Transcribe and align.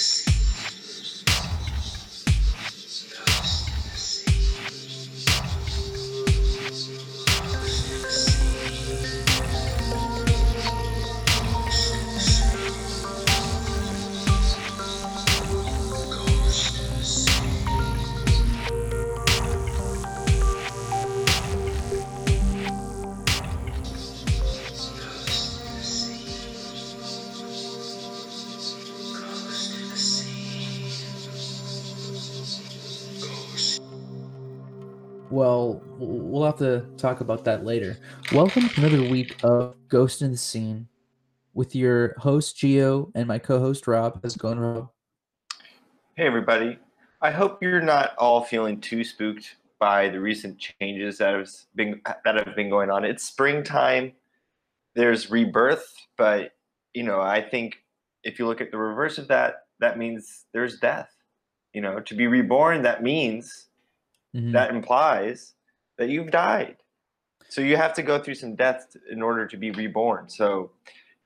Well, 0.00 0.29
have 36.50 36.58
to 36.58 36.84
talk 36.96 37.20
about 37.20 37.44
that 37.44 37.64
later. 37.64 37.96
Welcome 38.32 38.68
to 38.68 38.80
another 38.80 39.08
week 39.08 39.36
of 39.44 39.76
Ghost 39.88 40.20
in 40.20 40.32
the 40.32 40.36
Scene 40.36 40.88
with 41.54 41.76
your 41.76 42.14
host 42.18 42.56
Geo 42.56 43.12
and 43.14 43.28
my 43.28 43.38
co-host 43.38 43.86
Rob. 43.86 44.18
How's 44.20 44.34
it 44.34 44.40
going, 44.40 44.58
Rob? 44.58 44.90
Hey 46.16 46.26
everybody. 46.26 46.76
I 47.22 47.30
hope 47.30 47.62
you're 47.62 47.80
not 47.80 48.16
all 48.18 48.42
feeling 48.42 48.80
too 48.80 49.04
spooked 49.04 49.58
by 49.78 50.08
the 50.08 50.18
recent 50.18 50.58
changes 50.58 51.18
that 51.18 51.34
have 51.34 51.50
been 51.76 52.00
that 52.24 52.34
have 52.34 52.56
been 52.56 52.68
going 52.68 52.90
on. 52.90 53.04
It's 53.04 53.22
springtime. 53.22 54.12
There's 54.96 55.30
rebirth, 55.30 55.94
but 56.18 56.54
you 56.94 57.04
know, 57.04 57.20
I 57.20 57.42
think 57.42 57.76
if 58.24 58.40
you 58.40 58.48
look 58.48 58.60
at 58.60 58.72
the 58.72 58.78
reverse 58.78 59.18
of 59.18 59.28
that, 59.28 59.66
that 59.78 59.98
means 59.98 60.46
there's 60.52 60.80
death. 60.80 61.10
You 61.74 61.80
know, 61.80 62.00
to 62.00 62.14
be 62.16 62.26
reborn, 62.26 62.82
that 62.82 63.04
means 63.04 63.68
mm-hmm. 64.34 64.50
that 64.50 64.70
implies 64.70 65.54
that 66.00 66.08
you've 66.08 66.30
died. 66.30 66.76
So 67.50 67.60
you 67.60 67.76
have 67.76 67.92
to 67.94 68.02
go 68.02 68.18
through 68.18 68.36
some 68.36 68.54
death 68.56 68.96
in 69.12 69.20
order 69.20 69.46
to 69.46 69.56
be 69.56 69.70
reborn. 69.70 70.30
So 70.30 70.72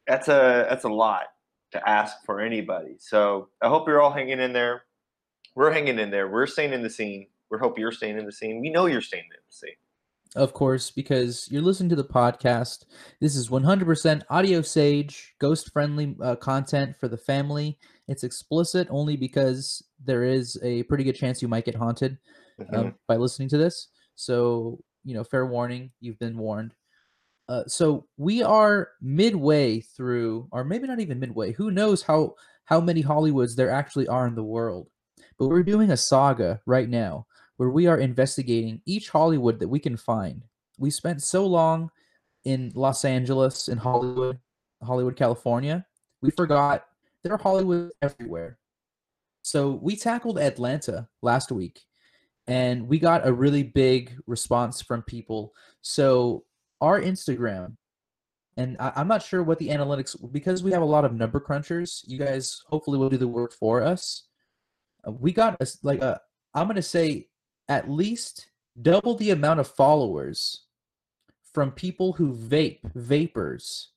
that's 0.06 0.28
a 0.28 0.66
that's 0.68 0.84
a 0.84 0.88
lot 0.88 1.26
to 1.70 1.88
ask 1.88 2.16
for 2.26 2.40
anybody. 2.40 2.96
So 2.98 3.48
I 3.62 3.68
hope 3.68 3.86
you're 3.86 4.02
all 4.02 4.12
hanging 4.12 4.40
in 4.40 4.52
there. 4.52 4.82
We're 5.54 5.70
hanging 5.70 5.98
in 5.98 6.10
there. 6.10 6.28
We're 6.28 6.46
staying 6.46 6.72
in 6.72 6.82
the 6.82 6.90
scene. 6.90 7.28
We 7.50 7.58
hope 7.58 7.78
you're 7.78 7.92
staying 7.92 8.18
in 8.18 8.26
the 8.26 8.32
scene. 8.32 8.60
We 8.60 8.70
know 8.70 8.86
you're 8.86 9.00
staying 9.00 9.24
in 9.24 9.40
the 9.48 9.54
scene. 9.54 9.76
Of 10.34 10.52
course, 10.52 10.90
because 10.90 11.46
you're 11.52 11.62
listening 11.62 11.90
to 11.90 11.96
the 11.96 12.02
podcast. 12.02 12.86
This 13.20 13.36
is 13.36 13.48
100% 13.48 14.22
audio 14.30 14.62
sage, 14.62 15.36
ghost 15.38 15.72
friendly 15.72 16.16
uh, 16.20 16.34
content 16.34 16.96
for 16.98 17.06
the 17.06 17.16
family. 17.16 17.78
It's 18.08 18.24
explicit 18.24 18.88
only 18.90 19.16
because 19.16 19.84
there 20.04 20.24
is 20.24 20.58
a 20.64 20.82
pretty 20.84 21.04
good 21.04 21.14
chance 21.14 21.40
you 21.40 21.46
might 21.46 21.64
get 21.64 21.76
haunted 21.76 22.18
mm-hmm. 22.60 22.74
um, 22.74 22.94
by 23.06 23.14
listening 23.14 23.48
to 23.50 23.58
this. 23.58 23.88
So, 24.14 24.80
you 25.04 25.14
know, 25.14 25.24
fair 25.24 25.46
warning, 25.46 25.90
you've 26.00 26.18
been 26.18 26.36
warned. 26.38 26.74
Uh, 27.48 27.64
so 27.66 28.06
we 28.16 28.42
are 28.42 28.90
midway 29.02 29.80
through, 29.80 30.48
or 30.50 30.64
maybe 30.64 30.86
not 30.86 31.00
even 31.00 31.20
midway. 31.20 31.52
Who 31.52 31.70
knows 31.70 32.02
how 32.02 32.34
how 32.64 32.80
many 32.80 33.02
Hollywoods 33.02 33.54
there 33.54 33.70
actually 33.70 34.08
are 34.08 34.26
in 34.26 34.34
the 34.34 34.42
world? 34.42 34.88
But 35.38 35.48
we're 35.48 35.62
doing 35.62 35.90
a 35.90 35.96
saga 35.96 36.60
right 36.64 36.88
now 36.88 37.26
where 37.56 37.70
we 37.70 37.86
are 37.86 37.98
investigating 37.98 38.80
each 38.86 39.10
Hollywood 39.10 39.58
that 39.60 39.68
we 39.68 39.78
can 39.78 39.96
find. 39.96 40.42
We 40.78 40.90
spent 40.90 41.22
so 41.22 41.46
long 41.46 41.90
in 42.44 42.72
Los 42.74 43.04
Angeles, 43.04 43.68
in 43.68 43.78
Hollywood, 43.78 44.38
Hollywood, 44.82 45.16
California. 45.16 45.84
We 46.22 46.30
forgot 46.30 46.86
there 47.22 47.32
are 47.32 47.38
Hollywood 47.38 47.90
everywhere. 48.00 48.58
So 49.42 49.72
we 49.82 49.96
tackled 49.96 50.38
Atlanta 50.38 51.08
last 51.20 51.52
week 51.52 51.82
and 52.46 52.88
we 52.88 52.98
got 52.98 53.26
a 53.26 53.32
really 53.32 53.62
big 53.62 54.16
response 54.26 54.82
from 54.82 55.02
people. 55.02 55.54
So 55.82 56.44
our 56.80 57.00
Instagram, 57.00 57.76
and 58.56 58.76
I, 58.78 59.00
am 59.00 59.08
not 59.08 59.22
sure 59.22 59.42
what 59.42 59.58
the 59.58 59.68
analytics 59.68 60.16
because 60.32 60.62
we 60.62 60.72
have 60.72 60.82
a 60.82 60.86
lot 60.86 61.04
of 61.04 61.14
number 61.14 61.40
crunchers. 61.40 62.04
You 62.06 62.18
guys 62.18 62.62
hopefully 62.68 62.98
will 62.98 63.10
do 63.10 63.16
the 63.16 63.28
work 63.28 63.52
for 63.52 63.82
us. 63.82 64.24
Uh, 65.06 65.12
we 65.12 65.32
got 65.32 65.56
a, 65.60 65.66
like 65.82 66.02
a 66.02 66.20
I'm 66.54 66.68
gonna 66.68 66.82
say 66.82 67.28
at 67.68 67.90
least 67.90 68.48
double 68.80 69.14
the 69.14 69.30
amount 69.30 69.60
of 69.60 69.68
followers 69.68 70.64
from 71.52 71.70
people 71.70 72.12
who 72.12 72.34
vape 72.34 72.80
vapors 72.94 73.90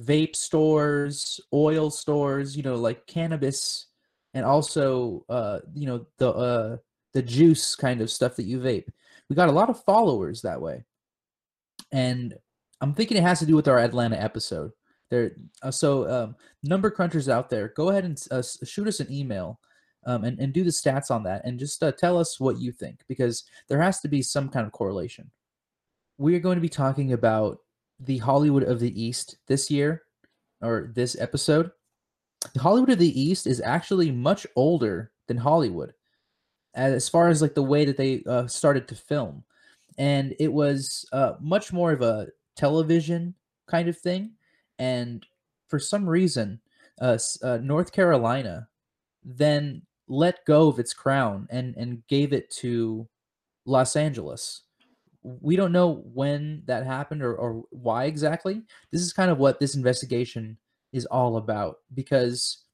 vape 0.00 0.34
stores 0.34 1.40
oil 1.52 1.90
stores 1.90 2.56
you 2.56 2.62
know 2.62 2.76
like 2.76 3.06
cannabis 3.06 3.86
and 4.32 4.44
also 4.46 5.24
uh 5.28 5.58
you 5.74 5.86
know 5.86 6.06
the 6.18 6.30
uh 6.30 6.76
the 7.14 7.22
juice 7.22 7.74
kind 7.74 8.00
of 8.00 8.10
stuff 8.10 8.36
that 8.36 8.44
you 8.44 8.58
vape. 8.60 8.88
We 9.28 9.36
got 9.36 9.48
a 9.48 9.52
lot 9.52 9.70
of 9.70 9.84
followers 9.84 10.42
that 10.42 10.60
way. 10.60 10.84
And 11.92 12.34
I'm 12.80 12.94
thinking 12.94 13.16
it 13.16 13.22
has 13.22 13.38
to 13.40 13.46
do 13.46 13.56
with 13.56 13.68
our 13.68 13.78
Atlanta 13.78 14.20
episode. 14.20 14.72
There, 15.10 15.32
uh, 15.62 15.70
so 15.70 16.08
um, 16.08 16.36
number 16.62 16.90
crunchers 16.90 17.28
out 17.28 17.48
there, 17.48 17.72
go 17.76 17.88
ahead 17.88 18.04
and 18.04 18.22
uh, 18.30 18.42
shoot 18.64 18.88
us 18.88 19.00
an 19.00 19.10
email 19.10 19.58
um, 20.06 20.24
and, 20.24 20.38
and 20.38 20.52
do 20.52 20.64
the 20.64 20.70
stats 20.70 21.10
on 21.10 21.22
that 21.24 21.42
and 21.44 21.58
just 21.58 21.82
uh, 21.82 21.92
tell 21.92 22.18
us 22.18 22.38
what 22.38 22.58
you 22.58 22.72
think 22.72 23.00
because 23.08 23.44
there 23.68 23.80
has 23.80 24.00
to 24.00 24.08
be 24.08 24.22
some 24.22 24.48
kind 24.48 24.66
of 24.66 24.72
correlation. 24.72 25.30
We 26.18 26.34
are 26.34 26.40
going 26.40 26.56
to 26.56 26.62
be 26.62 26.68
talking 26.68 27.12
about 27.12 27.58
the 28.00 28.18
Hollywood 28.18 28.64
of 28.64 28.80
the 28.80 29.00
East 29.00 29.38
this 29.48 29.70
year 29.70 30.02
or 30.60 30.92
this 30.94 31.18
episode. 31.18 31.70
The 32.54 32.60
Hollywood 32.60 32.90
of 32.90 32.98
the 32.98 33.20
East 33.20 33.46
is 33.46 33.60
actually 33.60 34.10
much 34.10 34.46
older 34.56 35.10
than 35.26 35.36
Hollywood 35.36 35.92
as 36.78 37.08
far 37.08 37.28
as 37.28 37.42
like 37.42 37.54
the 37.54 37.62
way 37.62 37.84
that 37.84 37.96
they 37.96 38.22
uh, 38.26 38.46
started 38.46 38.88
to 38.88 38.94
film. 38.94 39.44
And 39.98 40.34
it 40.38 40.52
was 40.52 41.08
uh, 41.12 41.34
much 41.40 41.72
more 41.72 41.92
of 41.92 42.02
a 42.02 42.28
television 42.56 43.34
kind 43.66 43.88
of 43.88 43.98
thing. 43.98 44.32
And 44.78 45.26
for 45.68 45.78
some 45.78 46.08
reason 46.08 46.60
uh, 47.00 47.18
uh, 47.42 47.58
north 47.62 47.92
carolina 47.92 48.68
then 49.24 49.82
let 50.08 50.44
go 50.46 50.68
of 50.68 50.78
its 50.78 50.94
crown 50.94 51.46
and 51.50 51.76
and 51.76 52.02
gave 52.08 52.32
it 52.32 52.50
to 52.50 53.06
los 53.66 53.94
angeles. 53.94 54.62
We 55.22 55.56
don't 55.56 55.72
know 55.72 56.02
when 56.14 56.62
that 56.66 56.86
happened 56.86 57.22
or, 57.22 57.34
or 57.36 57.64
why 57.70 58.04
exactly. 58.04 58.62
This 58.90 59.02
is 59.02 59.12
kind 59.12 59.30
of 59.30 59.38
what 59.38 59.60
this 59.60 59.74
investigation 59.74 60.56
is 60.92 61.04
all 61.06 61.36
about 61.36 61.78
because 61.94 62.64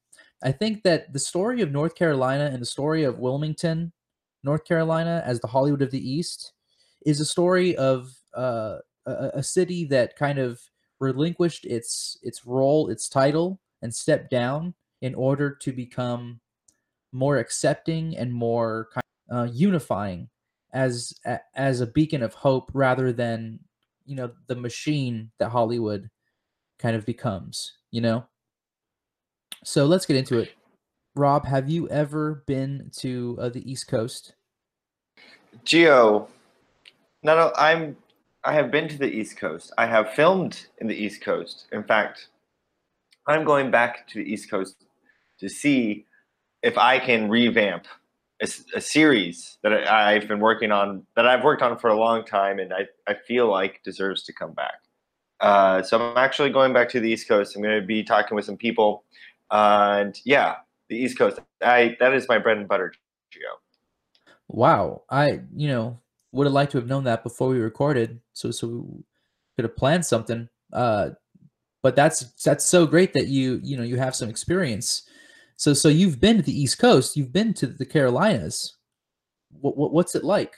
I 0.43 0.51
think 0.51 0.83
that 0.83 1.11
the 1.13 1.19
story 1.19 1.61
of 1.61 1.71
North 1.71 1.95
Carolina 1.95 2.49
and 2.51 2.61
the 2.61 2.65
story 2.65 3.03
of 3.03 3.19
Wilmington, 3.19 3.91
North 4.43 4.65
Carolina, 4.65 5.23
as 5.25 5.39
the 5.39 5.47
Hollywood 5.47 5.81
of 5.81 5.91
the 5.91 6.09
East, 6.09 6.53
is 7.05 7.19
a 7.19 7.25
story 7.25 7.75
of 7.77 8.13
uh, 8.35 8.77
a, 9.05 9.31
a 9.35 9.43
city 9.43 9.85
that 9.85 10.15
kind 10.15 10.39
of 10.39 10.59
relinquished 10.99 11.65
its 11.65 12.17
its 12.23 12.45
role, 12.45 12.89
its 12.89 13.09
title, 13.09 13.59
and 13.81 13.93
stepped 13.93 14.29
down 14.29 14.73
in 15.01 15.15
order 15.15 15.51
to 15.55 15.71
become 15.71 16.39
more 17.11 17.37
accepting 17.37 18.17
and 18.17 18.33
more 18.33 18.89
uh, 19.31 19.47
unifying 19.51 20.29
as 20.73 21.13
as 21.55 21.81
a 21.81 21.87
beacon 21.87 22.21
of 22.21 22.33
hope 22.33 22.69
rather 22.73 23.13
than 23.13 23.59
you 24.05 24.15
know 24.15 24.31
the 24.47 24.55
machine 24.55 25.31
that 25.39 25.49
Hollywood 25.49 26.09
kind 26.77 26.95
of 26.95 27.05
becomes. 27.05 27.73
You 27.91 28.01
know. 28.01 28.25
So 29.65 29.85
let's 29.85 30.05
get 30.05 30.15
into 30.15 30.37
it. 30.37 30.53
Rob, 31.15 31.45
have 31.45 31.67
you 31.67 31.89
ever 31.89 32.43
been 32.45 32.91
to 32.97 33.35
uh, 33.41 33.49
the 33.49 33.69
East 33.69 33.87
Coast? 33.87 34.35
Geo, 35.63 36.27
no, 37.23 37.35
no, 37.35 37.51
I'm. 37.57 37.97
I 38.43 38.53
have 38.53 38.69
been 38.69 38.87
to 38.87 38.97
the 38.97 39.07
East 39.07 39.37
Coast. 39.37 39.73
I 39.79 39.87
have 39.87 40.13
filmed 40.13 40.67
in 40.77 40.85
the 40.85 40.93
East 40.93 41.23
Coast. 41.23 41.65
In 41.71 41.83
fact, 41.83 42.27
I'm 43.25 43.43
going 43.43 43.71
back 43.71 44.07
to 44.09 44.23
the 44.23 44.31
East 44.31 44.51
Coast 44.51 44.75
to 45.39 45.49
see 45.49 46.05
if 46.61 46.77
I 46.77 46.99
can 46.99 47.27
revamp 47.27 47.87
a, 48.43 48.47
a 48.75 48.81
series 48.81 49.57
that 49.63 49.87
I, 49.87 50.13
have 50.13 50.27
been 50.27 50.41
working 50.41 50.71
on, 50.71 51.07
that 51.15 51.25
I've 51.25 51.43
worked 51.43 51.63
on 51.63 51.79
for 51.79 51.89
a 51.89 51.97
long 51.97 52.23
time, 52.23 52.59
and 52.59 52.71
I, 52.71 52.85
I 53.07 53.15
feel 53.27 53.49
like 53.49 53.81
deserves 53.83 54.21
to 54.25 54.33
come 54.33 54.53
back. 54.53 54.75
Uh, 55.39 55.81
so 55.81 56.11
I'm 56.11 56.17
actually 56.17 56.51
going 56.51 56.71
back 56.71 56.87
to 56.89 56.99
the 56.99 57.09
East 57.09 57.27
Coast. 57.27 57.55
I'm 57.55 57.63
going 57.63 57.81
to 57.81 57.85
be 57.85 58.03
talking 58.03 58.35
with 58.35 58.45
some 58.45 58.57
people 58.57 59.03
and 59.51 60.19
yeah, 60.25 60.55
the 60.89 60.97
East 60.97 61.17
Coast. 61.17 61.39
I 61.61 61.95
that 61.99 62.13
is 62.13 62.27
my 62.27 62.37
bread 62.37 62.57
and 62.57 62.67
butter, 62.67 62.93
Geo. 63.31 63.41
Wow, 64.47 65.03
I 65.09 65.41
you 65.55 65.67
know 65.67 65.99
would 66.31 66.45
have 66.45 66.53
liked 66.53 66.71
to 66.73 66.77
have 66.77 66.87
known 66.87 67.05
that 67.05 67.23
before 67.23 67.49
we 67.49 67.59
recorded, 67.59 68.19
so 68.33 68.51
so 68.51 68.67
we 68.67 69.03
could 69.55 69.65
have 69.65 69.75
planned 69.75 70.05
something. 70.05 70.49
Uh, 70.73 71.11
but 71.81 71.95
that's 71.95 72.21
that's 72.43 72.65
so 72.65 72.85
great 72.85 73.13
that 73.13 73.27
you 73.27 73.59
you 73.63 73.77
know 73.77 73.83
you 73.83 73.97
have 73.97 74.15
some 74.15 74.29
experience. 74.29 75.03
So 75.55 75.73
so 75.73 75.87
you've 75.87 76.19
been 76.19 76.37
to 76.37 76.43
the 76.43 76.59
East 76.59 76.79
Coast, 76.79 77.15
you've 77.15 77.33
been 77.33 77.53
to 77.55 77.67
the 77.67 77.85
Carolinas. 77.85 78.75
What, 79.61 79.77
what 79.77 79.93
what's 79.93 80.15
it 80.15 80.23
like? 80.23 80.53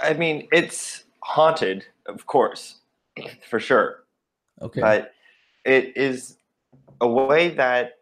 I 0.00 0.14
mean, 0.14 0.48
it's 0.52 1.04
haunted, 1.20 1.84
of 2.06 2.26
course, 2.26 2.76
for 3.48 3.60
sure. 3.60 4.04
Okay. 4.60 4.80
But 4.80 5.12
it 5.64 5.96
is 5.96 6.36
a 7.00 7.08
way 7.08 7.50
that 7.50 7.98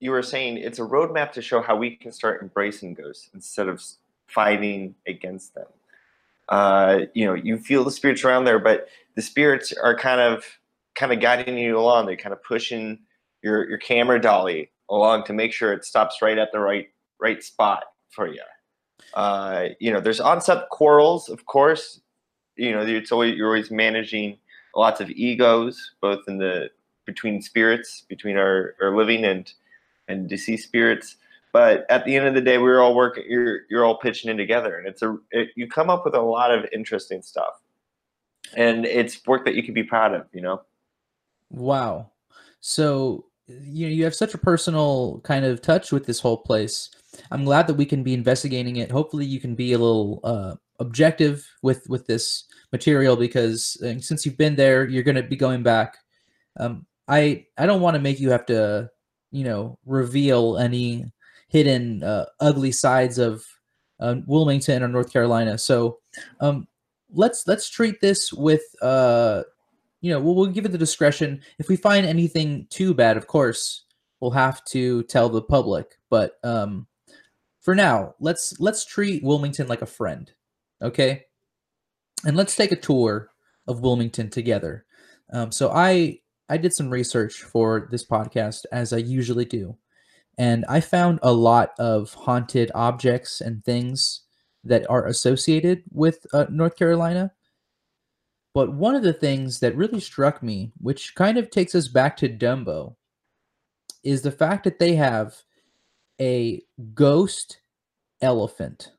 you 0.00 0.10
were 0.10 0.22
saying 0.22 0.58
it's 0.58 0.78
a 0.78 0.82
roadmap 0.82 1.32
to 1.32 1.42
show 1.42 1.62
how 1.62 1.76
we 1.76 1.96
can 1.96 2.12
start 2.12 2.42
embracing 2.42 2.94
ghosts 2.94 3.30
instead 3.32 3.68
of 3.68 3.82
fighting 4.26 4.94
against 5.06 5.54
them. 5.54 5.66
Uh, 6.48 7.00
you 7.14 7.24
know, 7.24 7.34
you 7.34 7.56
feel 7.56 7.84
the 7.84 7.90
spirits 7.90 8.22
around 8.22 8.44
there, 8.44 8.58
but 8.58 8.88
the 9.14 9.22
spirits 9.22 9.72
are 9.72 9.96
kind 9.96 10.20
of 10.20 10.44
kind 10.94 11.12
of 11.12 11.20
guiding 11.20 11.56
you 11.56 11.78
along. 11.78 12.06
They're 12.06 12.16
kind 12.16 12.32
of 12.32 12.42
pushing 12.42 12.98
your 13.42 13.68
your 13.68 13.78
camera 13.78 14.20
dolly 14.20 14.70
along 14.90 15.24
to 15.24 15.32
make 15.32 15.52
sure 15.52 15.72
it 15.72 15.84
stops 15.84 16.18
right 16.20 16.36
at 16.36 16.52
the 16.52 16.60
right 16.60 16.88
right 17.20 17.42
spot 17.42 17.84
for 18.10 18.26
you. 18.26 18.42
Uh, 19.14 19.68
you 19.80 19.92
know, 19.92 20.00
there's 20.00 20.20
onset 20.20 20.68
quarrels, 20.70 21.28
of 21.28 21.46
course. 21.46 22.00
You 22.56 22.72
know, 22.72 22.82
it's 22.82 23.10
always 23.10 23.36
you're 23.36 23.48
always 23.48 23.70
managing 23.70 24.38
lots 24.76 25.00
of 25.00 25.10
egos, 25.10 25.94
both 26.00 26.20
in 26.28 26.38
the 26.38 26.68
between 27.04 27.42
spirits, 27.42 28.04
between 28.08 28.36
our, 28.36 28.74
our 28.80 28.96
living 28.96 29.24
and 29.24 29.52
and 30.08 30.28
deceased 30.28 30.64
spirits. 30.64 31.16
But 31.52 31.86
at 31.88 32.04
the 32.04 32.16
end 32.16 32.26
of 32.26 32.34
the 32.34 32.40
day, 32.40 32.58
we're 32.58 32.80
all 32.80 32.94
working. 32.94 33.24
You're 33.28 33.60
you're 33.70 33.84
all 33.84 33.98
pitching 33.98 34.30
in 34.30 34.36
together, 34.36 34.76
and 34.78 34.88
it's 34.88 35.02
a 35.02 35.16
it, 35.30 35.50
you 35.54 35.68
come 35.68 35.88
up 35.88 36.04
with 36.04 36.14
a 36.14 36.20
lot 36.20 36.50
of 36.50 36.66
interesting 36.72 37.22
stuff, 37.22 37.60
and 38.56 38.84
it's 38.84 39.24
work 39.26 39.44
that 39.44 39.54
you 39.54 39.62
can 39.62 39.72
be 39.72 39.84
proud 39.84 40.14
of. 40.14 40.26
You 40.32 40.40
know. 40.40 40.62
Wow. 41.50 42.10
So 42.60 43.26
you 43.46 43.86
know 43.86 43.94
you 43.94 44.02
have 44.04 44.16
such 44.16 44.34
a 44.34 44.38
personal 44.38 45.20
kind 45.22 45.44
of 45.44 45.62
touch 45.62 45.92
with 45.92 46.06
this 46.06 46.18
whole 46.18 46.38
place. 46.38 46.90
I'm 47.30 47.44
glad 47.44 47.68
that 47.68 47.74
we 47.74 47.86
can 47.86 48.02
be 48.02 48.14
investigating 48.14 48.76
it. 48.76 48.90
Hopefully, 48.90 49.24
you 49.24 49.38
can 49.38 49.54
be 49.54 49.74
a 49.74 49.78
little 49.78 50.18
uh, 50.24 50.56
objective 50.80 51.48
with 51.62 51.88
with 51.88 52.06
this 52.08 52.44
material 52.72 53.14
because 53.14 53.80
uh, 53.84 54.00
since 54.00 54.26
you've 54.26 54.36
been 54.36 54.56
there, 54.56 54.88
you're 54.88 55.04
going 55.04 55.14
to 55.14 55.22
be 55.22 55.36
going 55.36 55.62
back. 55.62 55.98
Um, 56.58 56.86
I 57.08 57.46
I 57.58 57.66
don't 57.66 57.80
want 57.80 57.94
to 57.94 58.02
make 58.02 58.20
you 58.20 58.30
have 58.30 58.46
to 58.46 58.90
you 59.30 59.44
know 59.44 59.78
reveal 59.84 60.58
any 60.58 61.06
hidden 61.48 62.02
uh, 62.02 62.26
ugly 62.40 62.72
sides 62.72 63.18
of 63.18 63.44
uh, 64.00 64.16
Wilmington 64.26 64.82
or 64.82 64.88
North 64.88 65.12
Carolina. 65.12 65.58
So 65.58 65.98
um, 66.40 66.66
let's 67.12 67.46
let's 67.46 67.68
treat 67.68 68.00
this 68.00 68.32
with 68.32 68.62
uh, 68.82 69.42
you 70.00 70.10
know 70.10 70.20
we'll, 70.20 70.34
we'll 70.34 70.46
give 70.46 70.64
it 70.64 70.72
the 70.72 70.78
discretion. 70.78 71.42
If 71.58 71.68
we 71.68 71.76
find 71.76 72.06
anything 72.06 72.66
too 72.70 72.94
bad, 72.94 73.16
of 73.16 73.26
course 73.26 73.84
we'll 74.20 74.30
have 74.30 74.64
to 74.64 75.02
tell 75.04 75.28
the 75.28 75.42
public. 75.42 75.98
But 76.10 76.32
um, 76.42 76.86
for 77.60 77.74
now, 77.74 78.14
let's 78.20 78.58
let's 78.60 78.84
treat 78.84 79.22
Wilmington 79.22 79.68
like 79.68 79.82
a 79.82 79.86
friend, 79.86 80.30
okay? 80.82 81.24
And 82.24 82.36
let's 82.36 82.56
take 82.56 82.72
a 82.72 82.76
tour 82.76 83.30
of 83.66 83.80
Wilmington 83.80 84.30
together. 84.30 84.86
Um, 85.32 85.52
so 85.52 85.70
I 85.70 86.20
I 86.48 86.56
did 86.56 86.74
some 86.74 86.90
research 86.90 87.42
for 87.42 87.88
this 87.90 88.04
podcast, 88.06 88.64
as 88.72 88.92
I 88.92 88.98
usually 88.98 89.44
do, 89.44 89.76
and 90.36 90.64
I 90.68 90.80
found 90.80 91.18
a 91.22 91.32
lot 91.32 91.70
of 91.78 92.12
haunted 92.12 92.70
objects 92.74 93.40
and 93.40 93.64
things 93.64 94.22
that 94.64 94.88
are 94.90 95.06
associated 95.06 95.82
with 95.90 96.26
uh, 96.32 96.46
North 96.50 96.76
Carolina. 96.76 97.32
But 98.54 98.72
one 98.72 98.94
of 98.94 99.02
the 99.02 99.12
things 99.12 99.60
that 99.60 99.76
really 99.76 100.00
struck 100.00 100.42
me, 100.42 100.72
which 100.78 101.14
kind 101.14 101.38
of 101.38 101.50
takes 101.50 101.74
us 101.74 101.88
back 101.88 102.16
to 102.18 102.28
Dumbo, 102.28 102.94
is 104.04 104.22
the 104.22 104.30
fact 104.30 104.64
that 104.64 104.78
they 104.78 104.94
have 104.94 105.34
a 106.20 106.62
ghost 106.94 107.58
elephant 108.20 108.92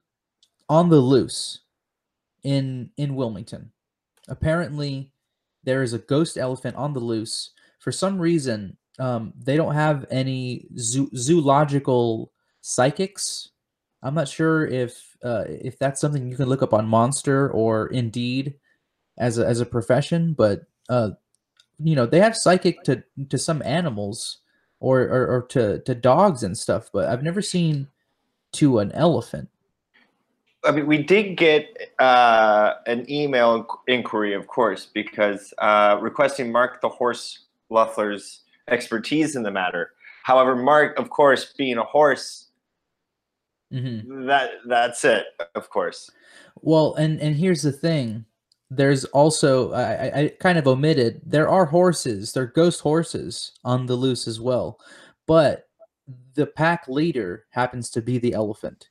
on 0.67 0.89
the 0.89 0.99
loose 0.99 1.61
in 2.43 2.89
in 2.97 3.15
Wilmington. 3.15 3.71
Apparently, 4.27 5.11
there 5.65 5.83
is 5.83 5.93
a 5.93 5.99
ghost 5.99 6.37
elephant 6.37 6.75
on 6.75 6.93
the 6.93 6.99
loose. 6.99 7.51
For 7.79 7.91
some 7.91 8.17
reason, 8.19 8.77
um, 8.99 9.33
they 9.37 9.57
don't 9.57 9.73
have 9.73 10.05
any 10.09 10.67
zoo- 10.77 11.11
zoological 11.15 12.31
psychics. 12.61 13.49
I'm 14.01 14.15
not 14.15 14.27
sure 14.27 14.65
if 14.65 15.17
uh, 15.23 15.45
if 15.47 15.77
that's 15.79 15.99
something 15.99 16.29
you 16.29 16.37
can 16.37 16.47
look 16.47 16.61
up 16.61 16.73
on 16.73 16.87
Monster 16.87 17.49
or 17.49 17.87
Indeed 17.87 18.55
as 19.17 19.37
a, 19.37 19.45
as 19.45 19.59
a 19.59 19.65
profession, 19.65 20.33
but 20.33 20.61
uh, 20.89 21.11
you 21.83 21.95
know 21.95 22.05
they 22.05 22.19
have 22.19 22.37
psychic 22.37 22.83
to 22.83 23.03
to 23.29 23.37
some 23.37 23.61
animals 23.63 24.39
or, 24.79 25.01
or 25.01 25.27
or 25.27 25.41
to 25.49 25.79
to 25.79 25.95
dogs 25.95 26.43
and 26.43 26.57
stuff, 26.57 26.89
but 26.93 27.09
I've 27.09 27.23
never 27.23 27.41
seen 27.41 27.87
to 28.53 28.79
an 28.79 28.91
elephant. 28.93 29.49
I 30.65 30.71
mean, 30.71 30.87
we 30.87 31.01
did 31.03 31.37
get 31.37 31.93
uh, 31.99 32.73
an 32.87 33.09
email 33.09 33.67
inquiry, 33.87 34.33
of 34.33 34.47
course, 34.47 34.87
because 34.93 35.53
uh, 35.59 35.97
requesting 36.01 36.51
Mark 36.51 36.81
the 36.81 36.89
Horse 36.89 37.45
Luffler's 37.69 38.41
expertise 38.67 39.35
in 39.35 39.43
the 39.43 39.51
matter. 39.51 39.91
However, 40.23 40.55
Mark, 40.55 40.97
of 40.97 41.09
course, 41.09 41.53
being 41.57 41.77
a 41.77 41.83
horse, 41.83 42.49
mm-hmm. 43.71 44.25
that 44.25 44.51
that's 44.67 45.05
it, 45.05 45.25
of 45.53 45.69
course. 45.69 46.09
Well, 46.61 46.95
and 46.95 47.19
and 47.19 47.35
here's 47.35 47.61
the 47.61 47.71
thing: 47.71 48.25
there's 48.69 49.05
also 49.05 49.73
I, 49.73 50.19
I 50.19 50.31
kind 50.39 50.57
of 50.57 50.67
omitted 50.67 51.21
there 51.25 51.49
are 51.49 51.65
horses, 51.65 52.33
there 52.33 52.43
are 52.43 52.47
ghost 52.47 52.81
horses 52.81 53.51
on 53.63 53.85
the 53.85 53.95
loose 53.95 54.27
as 54.27 54.39
well, 54.39 54.79
but 55.27 55.67
the 56.33 56.47
pack 56.47 56.87
leader 56.87 57.45
happens 57.51 57.89
to 57.91 58.01
be 58.01 58.17
the 58.17 58.33
elephant. 58.33 58.89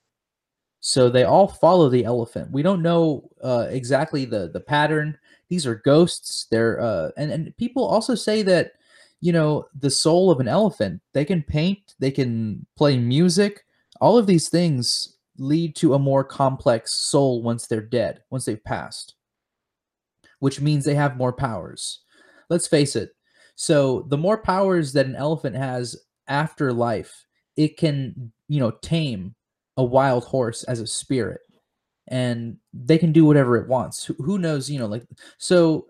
So 0.86 1.08
they 1.08 1.24
all 1.24 1.48
follow 1.48 1.88
the 1.88 2.04
elephant. 2.04 2.52
We 2.52 2.60
don't 2.60 2.82
know 2.82 3.30
uh, 3.42 3.68
exactly 3.70 4.26
the 4.26 4.50
the 4.52 4.60
pattern. 4.60 5.16
These 5.48 5.66
are 5.66 5.76
ghosts. 5.76 6.46
They're 6.50 6.78
uh, 6.78 7.08
and 7.16 7.32
and 7.32 7.56
people 7.56 7.86
also 7.86 8.14
say 8.14 8.42
that 8.42 8.72
you 9.22 9.32
know 9.32 9.66
the 9.80 9.88
soul 9.88 10.30
of 10.30 10.40
an 10.40 10.48
elephant. 10.48 11.00
They 11.14 11.24
can 11.24 11.42
paint. 11.42 11.94
They 12.00 12.10
can 12.10 12.66
play 12.76 12.98
music. 12.98 13.64
All 14.02 14.18
of 14.18 14.26
these 14.26 14.50
things 14.50 15.16
lead 15.38 15.74
to 15.76 15.94
a 15.94 15.98
more 15.98 16.22
complex 16.22 16.92
soul 16.92 17.42
once 17.42 17.66
they're 17.66 17.80
dead, 17.80 18.22
once 18.28 18.44
they've 18.44 18.62
passed, 18.62 19.14
which 20.40 20.60
means 20.60 20.84
they 20.84 20.94
have 20.94 21.16
more 21.16 21.32
powers. 21.32 22.00
Let's 22.50 22.68
face 22.68 22.94
it. 22.94 23.16
So 23.54 24.04
the 24.10 24.18
more 24.18 24.36
powers 24.36 24.92
that 24.92 25.06
an 25.06 25.16
elephant 25.16 25.56
has 25.56 25.96
after 26.28 26.74
life, 26.74 27.24
it 27.56 27.78
can 27.78 28.32
you 28.48 28.60
know 28.60 28.72
tame 28.82 29.34
a 29.76 29.84
wild 29.84 30.24
horse 30.24 30.62
as 30.64 30.80
a 30.80 30.86
spirit 30.86 31.40
and 32.08 32.56
they 32.72 32.98
can 32.98 33.12
do 33.12 33.24
whatever 33.24 33.56
it 33.56 33.68
wants. 33.68 34.10
Who, 34.18 34.38
knows 34.38 34.70
you 34.70 34.78
know 34.78 34.86
like 34.86 35.04
so 35.38 35.86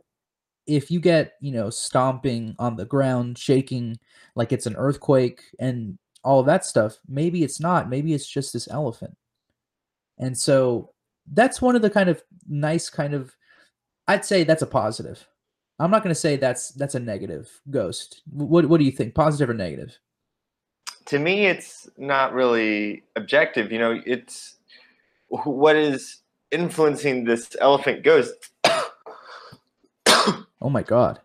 if 0.67 0.91
you 0.91 1.01
get 1.01 1.35
you 1.41 1.53
know 1.53 1.71
stomping 1.71 2.55
on 2.59 2.77
the 2.77 2.85
ground 2.85 3.39
shaking 3.39 3.99
like 4.35 4.53
it's 4.53 4.67
an 4.67 4.77
earthquake 4.77 5.43
and 5.59 5.99
all 6.23 6.41
of 6.41 6.47
that 6.47 6.65
stuff 6.65 6.99
maybe 7.07 7.45
it's 7.45 7.61
not 7.61 7.91
maybe 7.91 8.15
it's 8.15 8.27
just 8.27 8.53
this 8.53 8.69
elephant. 8.69 9.17
And 10.19 10.37
so 10.37 10.91
that's 11.33 11.61
one 11.61 11.75
of 11.75 11.83
the 11.83 11.91
kind 11.91 12.09
of 12.09 12.23
nice 12.47 12.91
kind 12.91 13.15
of 13.15 13.35
i'd 14.09 14.25
say 14.25 14.45
that's 14.45 14.63
a 14.63 14.67
positive. 14.67 15.27
I'm 15.81 15.91
not 15.91 16.05
going 16.05 16.15
to 16.15 16.21
say 16.21 16.37
that's 16.37 16.71
that's 16.71 16.95
a 16.95 17.01
negative 17.01 17.51
ghost. 17.69 18.23
What, 18.31 18.67
what 18.67 18.79
do 18.79 18.85
you 18.85 18.93
think 18.93 19.15
positive 19.15 19.51
or 19.51 19.55
negative 19.55 19.99
to 21.07 21.19
me, 21.19 21.47
it's 21.47 21.89
not 21.97 22.33
really 22.33 23.03
objective. 23.17 23.71
You 23.73 23.79
know, 23.79 24.01
it's 24.07 24.57
what 25.29 25.77
is 25.77 26.19
influencing 26.51 27.25
this 27.25 27.55
elephant 27.61 28.03
ghost. 28.03 28.51
oh 30.07 30.47
my 30.71 30.83
god! 30.83 31.21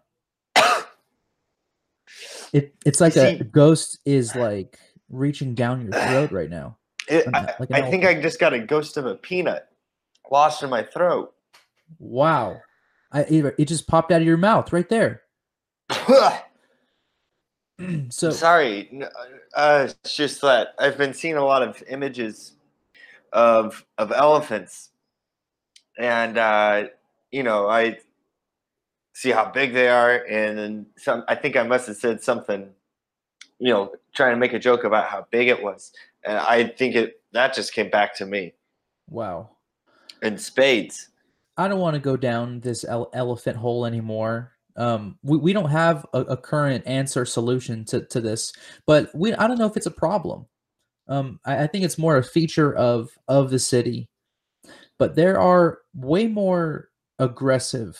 It 2.52 2.74
it's 2.86 3.00
like 3.00 3.16
a 3.16 3.44
ghost 3.44 4.00
is 4.06 4.36
like 4.36 4.80
reaching 5.10 5.56
down 5.56 5.82
your 5.82 5.92
throat 5.92 6.32
right 6.32 6.50
now. 6.50 6.78
It, 7.12 7.26
like 7.26 7.72
I, 7.72 7.80
I 7.80 7.90
think 7.90 8.06
I 8.06 8.22
just 8.22 8.40
got 8.40 8.54
a 8.54 8.60
ghost 8.60 8.96
of 8.96 9.08
a 9.08 9.16
peanut 9.16 9.68
lost 10.30 10.62
in 10.62 10.70
my 10.70 10.84
throat. 10.84 11.34
Wow! 11.98 12.62
I 13.12 13.22
it 13.22 13.66
just 13.66 13.88
popped 13.88 14.12
out 14.12 14.22
of 14.22 14.28
your 14.28 14.38
mouth 14.38 14.72
right 14.72 14.88
there. 14.88 15.24
so 18.10 18.30
sorry 18.30 19.02
uh, 19.56 19.88
it's 19.88 20.16
just 20.16 20.42
that 20.42 20.70
i've 20.80 20.98
been 20.98 21.14
seeing 21.14 21.36
a 21.36 21.46
lot 21.46 21.62
of 21.62 21.82
images 21.90 22.54
of 23.34 23.86
of 23.98 24.12
elephants. 24.12 24.90
And 25.98 26.38
uh, 26.38 26.86
you 27.32 27.44
know 27.44 27.68
i 27.68 27.98
see 29.14 29.32
how 29.32 29.52
big 29.52 29.74
they 29.74 29.90
are 29.90 30.24
and 30.30 30.58
then 30.58 30.86
some 30.98 31.24
i 31.28 31.36
think 31.36 31.58
i 31.58 31.64
must 31.64 31.88
have 31.88 31.98
said 31.98 32.24
something 32.24 32.70
you 33.60 33.74
know 33.74 33.92
trying 34.16 34.32
to 34.32 34.38
make 34.38 34.54
a 34.54 34.60
joke 34.60 34.84
about 34.84 35.08
how 35.08 35.28
big 35.32 35.48
it 35.48 35.62
was. 35.62 35.92
And 36.24 36.38
i 36.38 36.66
think 36.66 36.96
it 36.96 37.22
that 37.32 37.54
just 37.54 37.74
came 37.74 37.90
back 37.90 38.16
to 38.16 38.26
me. 38.26 38.54
Wow. 39.08 39.52
And 40.24 40.42
spades. 40.42 41.10
I 41.58 41.68
don't 41.68 41.80
want 41.80 41.94
to 41.94 42.00
go 42.00 42.18
down 42.18 42.62
this 42.62 42.84
ele- 42.84 43.12
elephant 43.14 43.58
hole 43.58 43.86
anymore 43.86 44.54
um, 44.80 45.20
we, 45.24 45.38
we 45.38 45.54
don't 45.54 45.70
have 45.70 46.06
a, 46.14 46.22
a, 46.22 46.38
current 46.38 46.88
answer 46.88 47.26
solution 47.26 47.84
to, 47.86 48.06
to 48.06 48.22
this, 48.22 48.54
but 48.88 49.10
we 49.14 49.34
I 49.34 49.46
don't 49.46 49.60
know 49.60 49.66
if 49.66 49.76
it's 49.76 49.86
a 49.86 49.92
problem. 49.92 50.46
Um, 51.10 51.42
I, 51.46 51.64
I 51.64 51.68
think 51.68 51.84
it's 51.84 51.98
more 51.98 52.18
a 52.18 52.24
feature 52.24 52.74
of 52.74 53.10
of 53.28 53.50
the 53.52 53.60
city, 53.60 54.08
but 54.98 55.16
there 55.16 55.38
are 55.38 55.80
way 55.94 56.28
more 56.28 56.90
aggressive 57.20 58.00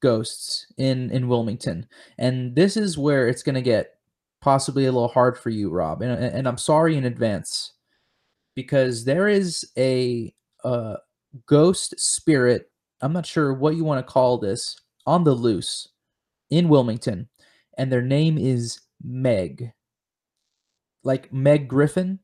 ghosts 0.00 0.72
in 0.78 1.10
in 1.10 1.26
Wilmington, 1.26 1.88
and 2.16 2.54
this 2.54 2.76
is 2.76 2.96
where 2.96 3.26
it's 3.26 3.42
going 3.42 3.56
to 3.56 3.60
get 3.60 3.94
possibly 4.40 4.86
a 4.86 4.92
little 4.92 5.08
hard 5.08 5.36
for 5.36 5.50
you, 5.50 5.70
Rob, 5.70 6.00
and 6.00 6.12
and 6.12 6.46
I'm 6.46 6.58
sorry 6.58 6.96
in 6.96 7.04
advance 7.04 7.72
because 8.54 9.04
there 9.04 9.26
is 9.26 9.68
a 9.76 10.32
uh, 10.62 10.98
ghost 11.46 11.98
spirit. 11.98 12.70
I'm 13.00 13.12
not 13.12 13.26
sure 13.26 13.52
what 13.52 13.74
you 13.74 13.82
want 13.82 14.06
to 14.06 14.12
call 14.12 14.38
this 14.38 14.76
on 15.06 15.24
the 15.24 15.32
loose 15.34 15.88
in 16.50 16.68
Wilmington, 16.68 17.28
and 17.78 17.90
their 17.92 18.02
name 18.02 18.38
is 18.38 18.80
Meg, 19.02 19.72
like 21.04 21.32
Meg 21.32 21.68
Griffin. 21.68 22.18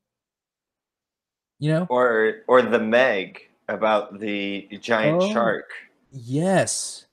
You 1.59 1.71
know, 1.73 1.87
or 1.91 2.43
or 2.49 2.63
the 2.63 2.81
Meg 2.81 3.41
about 3.69 4.19
the 4.19 4.69
giant 4.81 5.23
Oh. 5.23 5.33
shark. 5.33 5.71
Yes. 6.11 7.07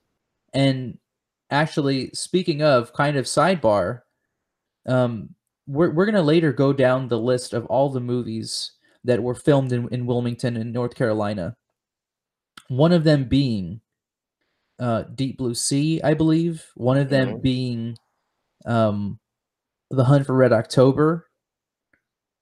And 0.52 0.98
actually, 1.50 2.10
speaking 2.14 2.60
of 2.62 2.92
kind 2.92 3.16
of 3.16 3.26
sidebar, 3.26 4.02
um, 4.86 5.34
we're 5.68 5.90
we're 5.92 6.06
gonna 6.06 6.22
later 6.22 6.52
go 6.52 6.72
down 6.72 7.06
the 7.06 7.18
list 7.18 7.52
of 7.52 7.64
all 7.66 7.90
the 7.90 8.00
movies 8.00 8.72
that 9.04 9.22
were 9.22 9.34
filmed 9.36 9.72
in, 9.72 9.88
in 9.90 10.04
Wilmington 10.04 10.56
in 10.56 10.72
North 10.72 10.96
Carolina. 10.96 11.56
One 12.68 12.92
of 12.92 13.04
them 13.04 13.24
being 13.24 13.80
uh, 14.80 15.02
Deep 15.14 15.38
Blue 15.38 15.54
Sea, 15.54 16.00
I 16.02 16.14
believe. 16.14 16.66
One 16.74 16.98
of 16.98 17.08
them 17.10 17.36
Mhm. 17.36 17.42
being 17.42 17.96
um, 18.66 19.18
The 19.90 20.04
Hunt 20.04 20.26
for 20.26 20.34
Red 20.34 20.52
October, 20.52 21.28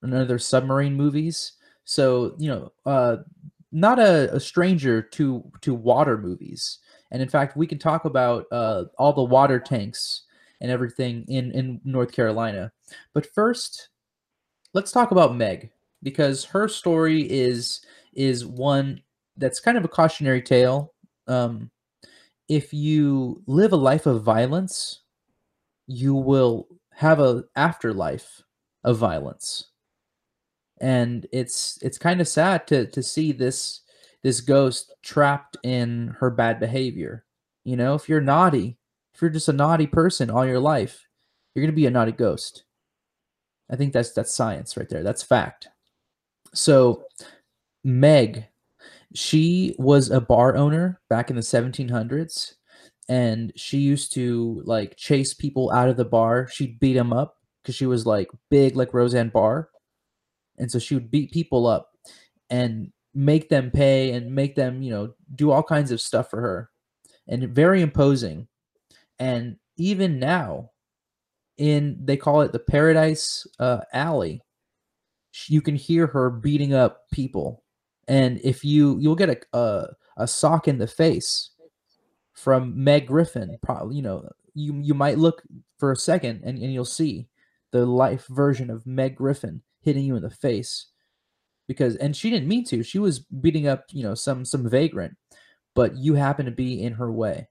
another 0.02 0.38
submarine 0.38 0.94
movies. 0.94 1.52
So 1.84 2.34
you 2.38 2.48
know, 2.48 2.72
uh, 2.86 3.18
not 3.72 3.98
a, 3.98 4.34
a 4.34 4.40
stranger 4.40 5.02
to 5.02 5.50
to 5.62 5.74
water 5.74 6.16
movies. 6.18 6.78
And 7.10 7.22
in 7.22 7.28
fact, 7.28 7.56
we 7.56 7.66
can 7.66 7.78
talk 7.78 8.04
about 8.04 8.46
uh, 8.52 8.84
all 8.98 9.12
the 9.12 9.22
water 9.22 9.58
tanks 9.58 10.24
and 10.60 10.70
everything 10.70 11.24
in 11.28 11.50
in 11.52 11.80
North 11.84 12.12
Carolina. 12.12 12.72
But 13.14 13.26
first, 13.34 13.88
let's 14.74 14.92
talk 14.92 15.10
about 15.10 15.36
Meg 15.36 15.70
because 16.02 16.44
her 16.44 16.68
story 16.68 17.22
is 17.30 17.80
is 18.14 18.46
one 18.46 19.02
that's 19.36 19.60
kind 19.60 19.78
of 19.78 19.84
a 19.84 19.88
cautionary 19.88 20.42
tale. 20.42 20.94
Um, 21.26 21.70
if 22.48 22.72
you 22.72 23.42
live 23.46 23.72
a 23.72 23.76
life 23.76 24.06
of 24.06 24.22
violence, 24.22 25.02
you 25.86 26.14
will 26.14 26.68
have 26.92 27.20
a 27.20 27.44
afterlife 27.56 28.42
of 28.84 28.96
violence. 28.96 29.70
And 30.80 31.26
it's 31.32 31.78
it's 31.82 31.98
kind 31.98 32.20
of 32.20 32.28
sad 32.28 32.66
to 32.68 32.86
to 32.86 33.02
see 33.02 33.32
this 33.32 33.82
this 34.22 34.40
ghost 34.40 34.94
trapped 35.02 35.56
in 35.62 36.16
her 36.20 36.30
bad 36.30 36.60
behavior. 36.60 37.24
You 37.64 37.76
know 37.76 37.94
if 37.94 38.08
you're 38.08 38.20
naughty 38.20 38.78
if 39.14 39.20
you're 39.20 39.30
just 39.30 39.48
a 39.48 39.52
naughty 39.52 39.86
person 39.86 40.30
all 40.30 40.46
your 40.46 40.60
life 40.60 41.08
you're 41.58 41.62
going 41.62 41.72
to 41.72 41.76
be 41.76 41.86
a 41.86 41.90
naughty 41.90 42.12
ghost. 42.12 42.62
I 43.68 43.74
think 43.74 43.92
that's 43.92 44.12
that's 44.12 44.32
science 44.32 44.76
right 44.76 44.88
there. 44.88 45.02
That's 45.02 45.24
fact. 45.24 45.68
So 46.54 47.04
meg 47.82 48.46
she 49.14 49.74
was 49.78 50.10
a 50.10 50.20
bar 50.20 50.56
owner 50.56 51.00
back 51.08 51.30
in 51.30 51.36
the 51.36 51.42
1700s 51.42 52.54
and 53.08 53.52
she 53.56 53.78
used 53.78 54.12
to 54.14 54.62
like 54.64 54.96
chase 54.96 55.32
people 55.32 55.70
out 55.70 55.88
of 55.88 55.96
the 55.96 56.04
bar. 56.04 56.46
She'd 56.48 56.78
beat 56.78 56.94
them 56.94 57.12
up 57.12 57.36
because 57.62 57.74
she 57.74 57.86
was 57.86 58.06
like 58.06 58.28
big 58.50 58.76
like 58.76 58.92
roseanne 58.92 59.30
barr 59.30 59.70
and 60.58 60.70
so 60.70 60.78
she 60.78 60.94
would 60.94 61.10
beat 61.10 61.32
people 61.32 61.66
up 61.66 61.90
and 62.50 62.92
make 63.14 63.48
them 63.48 63.70
pay 63.70 64.12
and 64.12 64.34
make 64.34 64.54
them 64.54 64.82
you 64.82 64.90
know 64.90 65.14
do 65.34 65.50
all 65.50 65.62
kinds 65.62 65.90
of 65.90 66.00
stuff 66.00 66.28
for 66.30 66.40
her 66.40 66.70
and 67.26 67.48
very 67.54 67.80
imposing. 67.80 68.48
And 69.18 69.56
even 69.76 70.18
now 70.18 70.70
in 71.56 71.98
they 72.04 72.16
call 72.16 72.42
it 72.42 72.52
the 72.52 72.58
paradise 72.58 73.46
uh, 73.58 73.80
alley 73.92 74.40
you 75.48 75.60
can 75.60 75.76
hear 75.76 76.06
her 76.06 76.30
beating 76.30 76.72
up 76.72 77.02
people 77.12 77.62
and 78.08 78.40
if 78.42 78.64
you 78.64 78.98
you'll 78.98 79.14
get 79.14 79.30
a 79.30 79.56
a, 79.56 79.86
a 80.16 80.26
sock 80.26 80.66
in 80.66 80.78
the 80.78 80.86
face 80.86 81.50
from 82.32 82.72
meg 82.82 83.06
griffin 83.06 83.56
probably 83.62 83.96
you 83.96 84.02
know 84.02 84.28
you 84.54 84.80
you 84.82 84.94
might 84.94 85.18
look 85.18 85.42
for 85.78 85.92
a 85.92 85.96
second 85.96 86.40
and, 86.44 86.58
and 86.58 86.72
you'll 86.72 86.84
see 86.84 87.28
the 87.70 87.84
life 87.84 88.26
version 88.28 88.70
of 88.70 88.86
meg 88.86 89.14
griffin 89.14 89.62
hitting 89.82 90.04
you 90.04 90.16
in 90.16 90.22
the 90.22 90.30
face 90.30 90.86
because 91.66 91.96
and 91.96 92.16
she 92.16 92.30
didn't 92.30 92.48
mean 92.48 92.64
to 92.64 92.82
she 92.82 92.98
was 92.98 93.20
beating 93.20 93.68
up 93.68 93.84
you 93.90 94.02
know 94.02 94.14
some 94.14 94.44
some 94.44 94.68
vagrant 94.68 95.16
but 95.78 95.96
you 95.96 96.14
happen 96.14 96.44
to 96.44 96.50
be 96.50 96.82
in 96.82 96.94
her 96.94 97.12
way. 97.12 97.46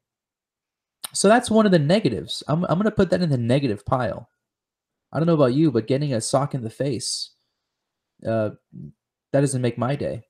So 1.14 1.30
that's 1.30 1.50
one 1.50 1.66
of 1.66 1.72
the 1.72 1.80
negatives. 1.80 2.44
I'm, 2.50 2.66
I'm 2.66 2.78
going 2.78 2.84
to 2.84 2.92
put 2.92 3.10
that 3.12 3.22
in 3.22 3.30
the 3.30 3.38
negative 3.38 3.86
pile. 3.86 4.28
I 5.14 5.20
don't 5.20 5.28
know 5.28 5.34
about 5.34 5.54
you 5.54 5.72
but 5.72 5.88
getting 5.88 6.14
a 6.14 6.20
sock 6.20 6.54
in 6.54 6.62
the 6.62 6.70
face 6.70 7.32
uh 8.28 8.50
that 9.32 9.42
doesn't 9.42 9.62
make 9.62 9.78
my 9.78 9.96
day 9.96 10.27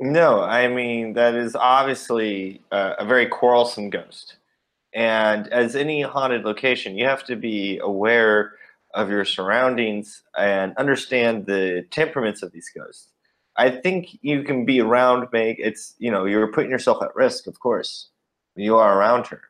No, 0.00 0.40
I 0.42 0.68
mean 0.68 1.14
that 1.14 1.34
is 1.34 1.56
obviously 1.56 2.62
uh, 2.70 2.94
a 2.98 3.04
very 3.04 3.26
quarrelsome 3.26 3.90
ghost, 3.90 4.36
and 4.94 5.48
as 5.48 5.74
any 5.74 6.02
haunted 6.02 6.44
location, 6.44 6.96
you 6.96 7.04
have 7.06 7.24
to 7.24 7.34
be 7.36 7.78
aware 7.78 8.52
of 8.94 9.10
your 9.10 9.24
surroundings 9.24 10.22
and 10.36 10.76
understand 10.76 11.46
the 11.46 11.84
temperaments 11.90 12.42
of 12.42 12.52
these 12.52 12.70
ghosts. 12.76 13.08
I 13.56 13.70
think 13.70 14.18
you 14.22 14.44
can 14.44 14.64
be 14.64 14.80
around 14.80 15.28
Meg. 15.32 15.56
It's 15.58 15.94
you 15.98 16.10
know 16.12 16.26
you're 16.26 16.52
putting 16.52 16.70
yourself 16.70 17.02
at 17.02 17.14
risk, 17.16 17.48
of 17.48 17.58
course, 17.58 18.10
you 18.54 18.76
are 18.76 18.98
around 18.98 19.26
her. 19.28 19.42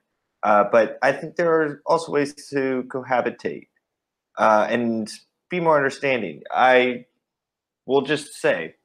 Uh, 0.43 0.65
but 0.73 0.99
I 1.03 1.13
think 1.13 1.37
there 1.37 1.53
are 1.53 1.83
also 1.85 2.13
ways 2.13 2.33
to 2.51 2.85
cohabitate 2.89 3.69
uh, 4.39 4.67
and 4.71 5.11
be 5.51 5.61
more 5.61 5.77
understanding. 5.77 6.43
I 6.51 7.05
will 7.87 8.03
just 8.03 8.35
say 8.35 8.77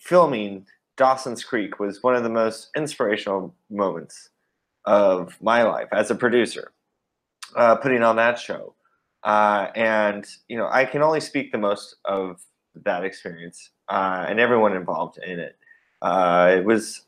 filming 0.00 0.66
Dawson's 0.96 1.44
Creek 1.44 1.78
was 1.78 2.02
one 2.02 2.14
of 2.14 2.22
the 2.22 2.30
most 2.30 2.70
inspirational 2.76 3.54
moments 3.70 4.30
of 4.84 5.36
my 5.42 5.62
life 5.62 5.88
as 5.92 6.10
a 6.10 6.14
producer, 6.14 6.72
uh, 7.56 7.76
putting 7.76 8.02
on 8.02 8.16
that 8.16 8.38
show. 8.38 8.74
Uh, 9.22 9.68
and, 9.74 10.26
you 10.48 10.56
know, 10.56 10.68
I 10.70 10.84
can 10.84 11.02
only 11.02 11.20
speak 11.20 11.50
the 11.52 11.58
most 11.58 11.96
of 12.04 12.40
that 12.84 13.04
experience 13.04 13.70
uh, 13.88 14.24
and 14.28 14.38
everyone 14.38 14.76
involved 14.76 15.18
in 15.18 15.40
it. 15.40 15.56
Uh, 16.02 16.54
it 16.58 16.64
was 16.64 17.02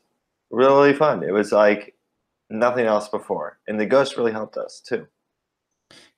really 0.51 0.93
fun. 0.93 1.23
It 1.23 1.31
was 1.31 1.51
like 1.51 1.95
nothing 2.49 2.85
else 2.85 3.07
before. 3.07 3.59
And 3.67 3.79
the 3.79 3.85
ghost 3.85 4.17
really 4.17 4.31
helped 4.31 4.57
us 4.57 4.81
too. 4.81 5.07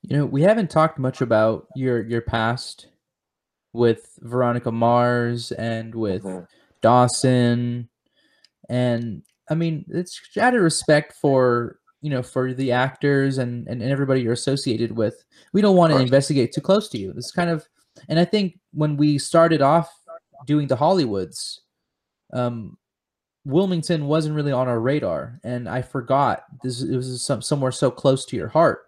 you 0.02 0.18
know 0.18 0.26
we 0.26 0.42
haven't 0.42 0.70
talked 0.70 0.98
much 0.98 1.22
about 1.22 1.68
your 1.76 2.02
your 2.02 2.22
past 2.22 2.88
with 3.72 4.18
veronica 4.22 4.72
mars 4.72 5.52
and 5.54 5.94
with 5.96 6.24
Mhm. 6.24 6.48
Dawson, 6.82 7.90
and 8.70 9.24
I 9.50 9.56
mean 9.56 9.86
it's 9.90 10.20
out 10.40 10.56
of 10.56 10.62
respect 10.62 11.14
for 11.14 11.80
you 12.02 12.10
know 12.10 12.24
for 12.24 12.54
the 12.54 12.72
actors 12.72 13.38
and 13.38 13.68
and 13.68 13.82
everybody 13.82 14.22
you're 14.22 14.34
associated 14.34 14.92
with. 14.92 15.24
We 15.54 15.62
don't 15.62 15.76
want 15.76 15.94
to 15.94 16.00
investigate 16.00 16.54
too 16.54 16.62
close 16.62 16.90
to 16.90 16.98
you. 16.98 17.14
This 17.14 17.26
is 17.26 17.32
kind 17.32 17.50
of, 17.50 17.68
and 18.10 18.20
I 18.20 18.26
think 18.26 18.60
when 18.74 18.98
we 18.98 19.18
started 19.18 19.62
off 19.62 19.90
doing 20.46 20.68
the 20.68 20.78
Hollywoods, 20.78 21.60
um, 22.34 22.78
Wilmington 23.46 24.08
wasn't 24.08 24.36
really 24.36 24.52
on 24.52 24.68
our 24.68 24.80
radar, 24.80 25.40
and 25.44 25.68
I 25.70 25.82
forgot 25.82 26.44
this. 26.64 26.82
It 26.82 26.96
was 26.96 27.22
some, 27.22 27.42
somewhere 27.42 27.72
so 27.72 27.90
close 27.92 28.26
to 28.26 28.36
your 28.36 28.50
heart. 28.50 28.84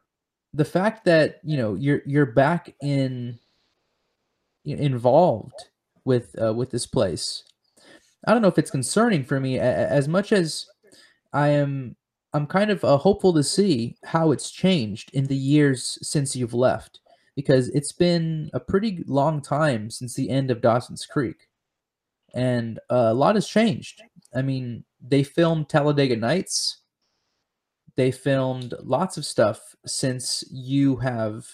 The 0.54 0.66
fact 0.66 1.06
that 1.06 1.40
you 1.44 1.58
know 1.58 1.76
you're 1.76 2.02
you're 2.06 2.28
back 2.28 2.74
in 2.82 3.40
involved 4.66 5.70
with 6.06 6.36
uh, 6.42 6.54
with 6.54 6.72
this 6.72 6.86
place. 6.86 7.44
I 8.26 8.34
don't 8.34 8.42
know 8.42 8.48
if 8.48 8.58
it's 8.58 8.72
concerning 8.72 9.24
for 9.24 9.40
me 9.40 9.60
as 9.60 10.08
much 10.08 10.32
as 10.32 10.66
I 11.34 11.50
am. 11.50 11.96
I'm 12.34 12.48
kind 12.48 12.72
of 12.72 12.84
uh, 12.84 12.98
hopeful 12.98 13.34
to 13.34 13.44
see 13.44 13.96
how 14.04 14.32
it's 14.32 14.50
changed 14.50 15.12
in 15.14 15.28
the 15.28 15.36
years 15.36 16.00
since 16.02 16.36
you've 16.36 16.54
left, 16.54 17.02
because 17.36 17.70
it's 17.70 17.92
been 17.92 18.50
a 18.54 18.60
pretty 18.60 19.04
long 19.06 19.42
time 19.42 19.90
since 19.92 20.16
the 20.16 20.30
end 20.30 20.50
of 20.50 20.62
Dawson's 20.62 21.06
Creek, 21.06 21.50
and 22.34 22.80
uh, 22.90 23.10
a 23.10 23.14
lot 23.14 23.36
has 23.36 23.48
changed. 23.48 24.02
I 24.34 24.42
mean, 24.42 24.84
they 25.00 25.24
filmed 25.24 25.70
Talladega 25.70 26.16
Nights. 26.16 26.80
They 27.96 28.10
filmed 28.10 28.74
lots 28.82 29.18
of 29.18 29.26
stuff 29.26 29.76
since 29.86 30.44
you 30.50 30.96
have 30.98 31.46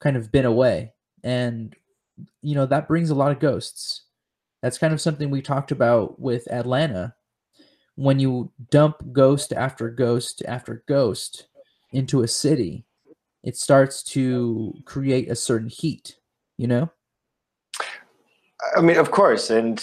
kind 0.00 0.16
of 0.16 0.30
been 0.30 0.44
away, 0.44 0.92
and 1.24 1.74
you 2.42 2.54
know 2.54 2.66
that 2.66 2.88
brings 2.88 3.08
a 3.08 3.14
lot 3.14 3.32
of 3.32 3.38
ghosts 3.38 4.02
that's 4.62 4.78
kind 4.78 4.92
of 4.92 5.00
something 5.00 5.30
we 5.30 5.42
talked 5.42 5.72
about 5.72 6.20
with 6.20 6.50
atlanta 6.50 7.14
when 7.96 8.18
you 8.18 8.50
dump 8.70 8.96
ghost 9.12 9.52
after 9.52 9.90
ghost 9.90 10.42
after 10.46 10.82
ghost 10.86 11.46
into 11.92 12.22
a 12.22 12.28
city 12.28 12.84
it 13.42 13.56
starts 13.56 14.02
to 14.02 14.74
create 14.84 15.30
a 15.30 15.36
certain 15.36 15.68
heat 15.68 16.16
you 16.56 16.66
know 16.66 16.90
I 18.76 18.80
mean, 18.80 18.96
of 18.96 19.10
course, 19.10 19.50
and 19.50 19.82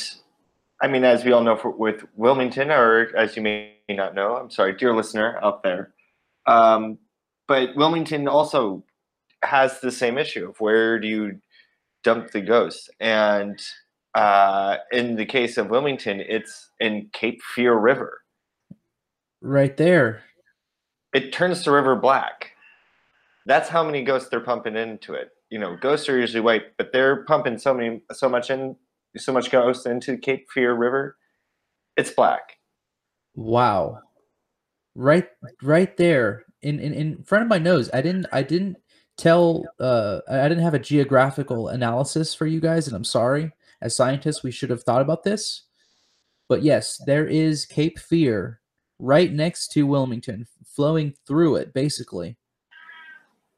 I 0.81 0.87
mean, 0.87 1.03
as 1.03 1.23
we 1.23 1.31
all 1.31 1.43
know, 1.43 1.55
for, 1.55 1.71
with 1.71 2.05
Wilmington, 2.15 2.71
or 2.71 3.15
as 3.15 3.35
you 3.35 3.41
may 3.41 3.75
not 3.89 4.15
know, 4.15 4.37
I'm 4.37 4.51
sorry, 4.51 4.73
dear 4.73 4.95
listener 4.95 5.39
out 5.41 5.63
there, 5.63 5.93
um, 6.45 6.97
but 7.47 7.75
Wilmington 7.75 8.27
also 8.27 8.83
has 9.43 9.79
the 9.79 9.91
same 9.91 10.17
issue 10.17 10.49
of 10.49 10.59
where 10.59 10.99
do 10.99 11.07
you 11.07 11.39
dump 12.03 12.31
the 12.31 12.41
ghosts? 12.41 12.89
And 12.99 13.59
uh, 14.17 14.77
in 14.91 15.15
the 15.15 15.25
case 15.25 15.57
of 15.57 15.69
Wilmington, 15.69 16.19
it's 16.21 16.71
in 16.79 17.07
Cape 17.13 17.39
Fear 17.53 17.75
River. 17.77 18.21
Right 19.41 19.77
there. 19.77 20.23
It 21.13 21.31
turns 21.31 21.63
the 21.63 21.71
river 21.71 21.95
black. 21.95 22.53
That's 23.45 23.69
how 23.69 23.83
many 23.83 24.03
ghosts 24.03 24.29
they're 24.29 24.39
pumping 24.39 24.75
into 24.75 25.13
it. 25.13 25.29
You 25.51 25.59
know, 25.59 25.77
ghosts 25.77 26.09
are 26.09 26.17
usually 26.17 26.41
white, 26.41 26.75
but 26.77 26.91
they're 26.91 27.23
pumping 27.25 27.59
so 27.59 27.75
many, 27.75 28.01
so 28.11 28.27
much 28.27 28.49
in, 28.49 28.75
so 29.15 29.31
much 29.31 29.51
ghosts 29.51 29.85
into 29.85 30.17
Cape 30.17 30.47
Fear 30.51 30.73
River. 30.73 31.15
It's 31.95 32.09
black. 32.09 32.57
Wow. 33.35 33.99
Right, 34.95 35.27
right 35.61 35.95
there 35.95 36.43
in, 36.63 36.79
in 36.79 36.93
in 36.95 37.23
front 37.23 37.43
of 37.43 37.49
my 37.49 37.59
nose. 37.59 37.87
I 37.93 38.01
didn't, 38.01 38.25
I 38.31 38.41
didn't 38.41 38.77
tell, 39.15 39.63
uh, 39.79 40.21
I 40.27 40.49
didn't 40.49 40.63
have 40.63 40.73
a 40.73 40.79
geographical 40.79 41.67
analysis 41.67 42.33
for 42.33 42.47
you 42.47 42.59
guys, 42.59 42.87
and 42.87 42.95
I'm 42.95 43.03
sorry. 43.03 43.51
As 43.81 43.95
scientists, 43.95 44.43
we 44.43 44.51
should 44.51 44.69
have 44.69 44.83
thought 44.83 45.01
about 45.01 45.23
this. 45.23 45.63
But 46.49 46.63
yes, 46.63 46.99
there 47.05 47.27
is 47.27 47.65
Cape 47.65 47.99
Fear 47.99 48.61
right 48.99 49.31
next 49.31 49.69
to 49.73 49.85
Wilmington, 49.85 50.47
flowing 50.65 51.13
through 51.27 51.57
it, 51.57 51.73
basically. 51.73 52.37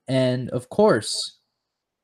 And 0.08 0.50
of 0.50 0.70
course, 0.70 1.40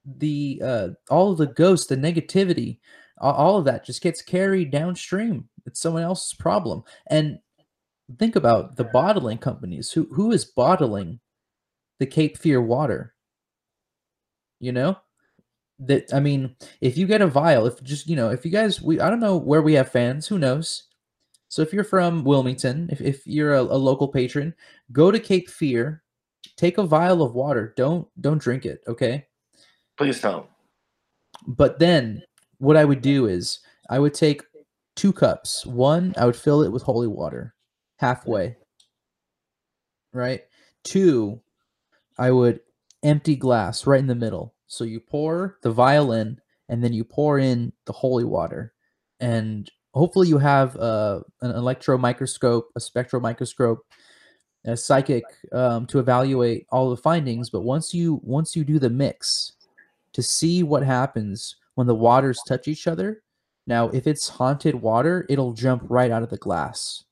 the 0.05 0.61
uh, 0.63 0.89
all 1.09 1.31
of 1.31 1.39
the 1.39 1.47
ghosts, 1.47 1.87
the 1.87 1.97
negativity, 1.97 2.79
all 3.19 3.57
of 3.57 3.65
that 3.65 3.85
just 3.85 4.01
gets 4.01 4.21
carried 4.21 4.71
downstream. 4.71 5.49
It's 5.65 5.81
someone 5.81 6.03
else's 6.03 6.35
problem. 6.35 6.83
And 7.07 7.39
think 8.19 8.35
about 8.35 8.75
the 8.75 8.83
bottling 8.83 9.39
companies. 9.39 9.91
Who 9.91 10.07
who 10.11 10.31
is 10.31 10.45
bottling 10.45 11.19
the 11.99 12.05
Cape 12.05 12.37
Fear 12.37 12.61
water? 12.61 13.15
You 14.59 14.71
know? 14.71 14.97
That 15.79 16.13
I 16.13 16.19
mean, 16.19 16.55
if 16.81 16.97
you 16.97 17.05
get 17.05 17.21
a 17.21 17.27
vial, 17.27 17.65
if 17.65 17.81
just 17.83 18.07
you 18.07 18.15
know, 18.15 18.29
if 18.29 18.45
you 18.45 18.51
guys 18.51 18.81
we 18.81 18.99
I 18.99 19.09
don't 19.09 19.19
know 19.19 19.37
where 19.37 19.61
we 19.61 19.73
have 19.73 19.91
fans, 19.91 20.27
who 20.27 20.39
knows? 20.39 20.87
So 21.49 21.61
if 21.61 21.71
you're 21.73 21.83
from 21.83 22.23
Wilmington, 22.23 22.89
if, 22.91 23.01
if 23.01 23.25
you're 23.25 23.53
a, 23.53 23.61
a 23.61 23.77
local 23.77 24.07
patron, 24.07 24.53
go 24.91 25.11
to 25.11 25.19
Cape 25.19 25.49
Fear, 25.49 26.03
take 26.57 26.77
a 26.77 26.83
vial 26.83 27.21
of 27.21 27.33
water. 27.33 27.73
Don't 27.77 28.07
don't 28.19 28.41
drink 28.41 28.65
it, 28.65 28.81
okay? 28.87 29.25
Please 29.97 30.19
don't. 30.19 30.47
But 31.47 31.79
then 31.79 32.23
what 32.57 32.77
I 32.77 32.85
would 32.85 33.01
do 33.01 33.27
is 33.27 33.59
I 33.89 33.99
would 33.99 34.13
take 34.13 34.43
two 34.95 35.13
cups. 35.13 35.65
One, 35.65 36.13
I 36.17 36.25
would 36.25 36.35
fill 36.35 36.63
it 36.63 36.71
with 36.71 36.83
holy 36.83 37.07
water 37.07 37.53
halfway. 37.97 38.57
Right? 40.13 40.41
Two, 40.83 41.41
I 42.17 42.31
would 42.31 42.61
empty 43.03 43.35
glass 43.35 43.85
right 43.85 43.99
in 43.99 44.07
the 44.07 44.15
middle. 44.15 44.54
So 44.67 44.83
you 44.83 44.99
pour 44.99 45.57
the 45.61 45.71
vial 45.71 46.11
in 46.13 46.39
and 46.69 46.83
then 46.83 46.93
you 46.93 47.03
pour 47.03 47.39
in 47.39 47.71
the 47.85 47.93
holy 47.93 48.23
water. 48.23 48.73
And 49.19 49.69
hopefully 49.93 50.27
you 50.27 50.37
have 50.37 50.75
uh, 50.77 51.21
an 51.41 51.51
electron 51.51 52.01
microscope, 52.01 52.69
a 52.75 52.79
spectral 52.79 53.21
microscope, 53.21 53.85
a 54.65 54.75
psychic 54.75 55.23
um, 55.51 55.85
to 55.87 55.99
evaluate 55.99 56.65
all 56.71 56.89
the 56.89 56.97
findings. 56.97 57.49
But 57.49 57.61
once 57.61 57.93
you 57.93 58.19
once 58.23 58.55
you 58.55 58.63
do 58.63 58.79
the 58.79 58.89
mix 58.89 59.53
to 60.13 60.23
see 60.23 60.63
what 60.63 60.83
happens 60.83 61.55
when 61.75 61.87
the 61.87 61.95
waters 61.95 62.39
touch 62.47 62.67
each 62.67 62.87
other, 62.87 63.21
now 63.67 63.89
if 63.89 64.07
it's 64.07 64.27
haunted 64.27 64.75
water, 64.75 65.25
it'll 65.29 65.53
jump 65.53 65.83
right 65.87 66.11
out 66.11 66.23
of 66.23 66.29
the 66.29 66.37
glass. 66.37 67.03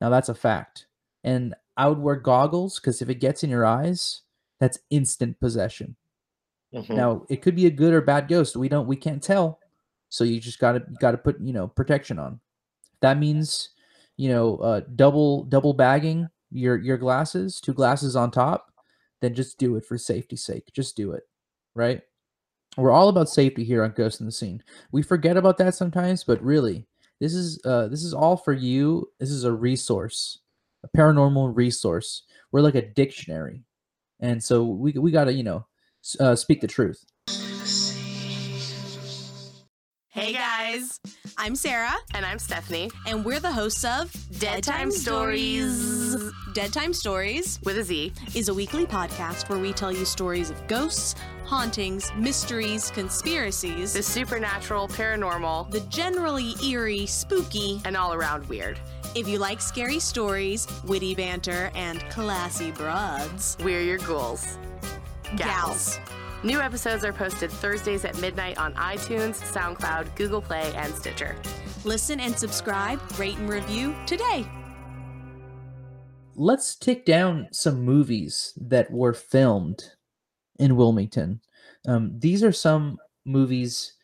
Now 0.00 0.08
that's 0.08 0.28
a 0.28 0.34
fact. 0.34 0.86
And 1.24 1.54
I 1.76 1.88
would 1.88 1.98
wear 1.98 2.16
goggles 2.16 2.78
because 2.78 3.02
if 3.02 3.08
it 3.08 3.16
gets 3.16 3.42
in 3.42 3.50
your 3.50 3.64
eyes, 3.64 4.22
that's 4.60 4.78
instant 4.90 5.40
possession. 5.40 5.96
Mm-hmm. 6.74 6.94
Now 6.94 7.26
it 7.28 7.42
could 7.42 7.54
be 7.54 7.66
a 7.66 7.70
good 7.70 7.92
or 7.92 8.00
bad 8.00 8.28
ghost. 8.28 8.56
We 8.56 8.68
don't 8.68 8.86
we 8.86 8.96
can't 8.96 9.22
tell. 9.22 9.58
So 10.08 10.24
you 10.24 10.40
just 10.40 10.58
gotta 10.58 10.80
gotta 11.00 11.18
put, 11.18 11.40
you 11.40 11.52
know, 11.52 11.68
protection 11.68 12.18
on. 12.18 12.40
That 13.00 13.18
means, 13.18 13.70
you 14.16 14.28
know, 14.28 14.56
uh, 14.58 14.80
double 14.94 15.44
double 15.44 15.74
bagging 15.74 16.28
your 16.50 16.76
your 16.76 16.98
glasses, 16.98 17.60
two 17.60 17.72
glasses 17.72 18.16
on 18.16 18.30
top, 18.30 18.72
then 19.20 19.34
just 19.34 19.58
do 19.58 19.76
it 19.76 19.84
for 19.84 19.98
safety's 19.98 20.44
sake. 20.44 20.70
Just 20.72 20.96
do 20.96 21.12
it. 21.12 21.24
Right? 21.74 22.02
We're 22.76 22.92
all 22.92 23.08
about 23.08 23.28
safety 23.28 23.64
here 23.64 23.84
on 23.84 23.92
Ghost 23.92 24.20
in 24.20 24.26
the 24.26 24.32
Scene. 24.32 24.62
We 24.92 25.02
forget 25.02 25.36
about 25.36 25.58
that 25.58 25.74
sometimes, 25.74 26.24
but 26.24 26.42
really, 26.42 26.86
this 27.20 27.34
is 27.34 27.60
uh 27.64 27.88
this 27.88 28.02
is 28.02 28.14
all 28.14 28.36
for 28.36 28.52
you. 28.52 29.10
This 29.20 29.30
is 29.30 29.44
a 29.44 29.52
resource, 29.52 30.40
a 30.84 30.88
paranormal 30.96 31.54
resource. 31.54 32.22
We're 32.50 32.60
like 32.60 32.74
a 32.74 32.86
dictionary. 32.86 33.64
And 34.20 34.42
so 34.42 34.64
we 34.64 34.92
we 34.92 35.10
got 35.10 35.24
to, 35.24 35.32
you 35.32 35.42
know, 35.42 35.66
uh, 36.20 36.34
speak 36.34 36.60
the 36.60 36.66
truth. 36.66 37.04
Hey 40.14 40.34
guys, 40.34 41.00
I'm 41.38 41.56
Sarah. 41.56 41.94
And 42.14 42.26
I'm 42.26 42.38
Stephanie. 42.38 42.90
And 43.06 43.24
we're 43.24 43.40
the 43.40 43.50
hosts 43.50 43.84
of 43.84 44.14
Dead 44.38 44.62
Time 44.62 44.90
Stories. 44.90 46.30
Dead 46.52 46.70
Time 46.70 46.92
Stories, 46.92 47.58
with 47.64 47.78
a 47.78 47.82
Z, 47.82 48.12
is 48.34 48.50
a 48.50 48.54
weekly 48.54 48.84
podcast 48.84 49.48
where 49.48 49.58
we 49.58 49.72
tell 49.72 49.90
you 49.90 50.04
stories 50.04 50.50
of 50.50 50.66
ghosts, 50.68 51.14
hauntings, 51.44 52.12
mysteries, 52.14 52.90
conspiracies, 52.90 53.94
the 53.94 54.02
supernatural, 54.02 54.86
paranormal, 54.88 55.70
the 55.70 55.80
generally 55.88 56.54
eerie, 56.62 57.06
spooky, 57.06 57.80
and 57.86 57.96
all 57.96 58.12
around 58.12 58.46
weird. 58.50 58.78
If 59.14 59.26
you 59.26 59.38
like 59.38 59.62
scary 59.62 59.98
stories, 59.98 60.66
witty 60.84 61.14
banter, 61.14 61.70
and 61.74 62.00
classy 62.10 62.70
broads, 62.70 63.56
we're 63.64 63.80
your 63.80 63.98
ghouls. 63.98 64.58
Gals. 65.36 65.96
Gals. 65.96 66.00
New 66.44 66.60
episodes 66.60 67.04
are 67.04 67.12
posted 67.12 67.50
Thursdays 67.50 68.04
at 68.04 68.20
midnight 68.20 68.58
on 68.58 68.74
iTunes, 68.74 69.40
SoundCloud, 69.52 70.14
Google 70.16 70.42
Play, 70.42 70.72
and 70.74 70.92
Stitcher. 70.94 71.36
Listen 71.84 72.20
and 72.20 72.36
subscribe, 72.36 73.00
rate 73.18 73.38
and 73.38 73.48
review 73.48 73.94
today. 74.06 74.46
Let's 76.34 76.76
tick 76.76 77.04
down 77.04 77.48
some 77.52 77.82
movies 77.82 78.52
that 78.60 78.90
were 78.90 79.14
filmed 79.14 79.82
in 80.58 80.76
Wilmington. 80.76 81.40
Um, 81.86 82.18
these 82.18 82.42
are 82.42 82.52
some 82.52 82.98
movies 83.24 83.94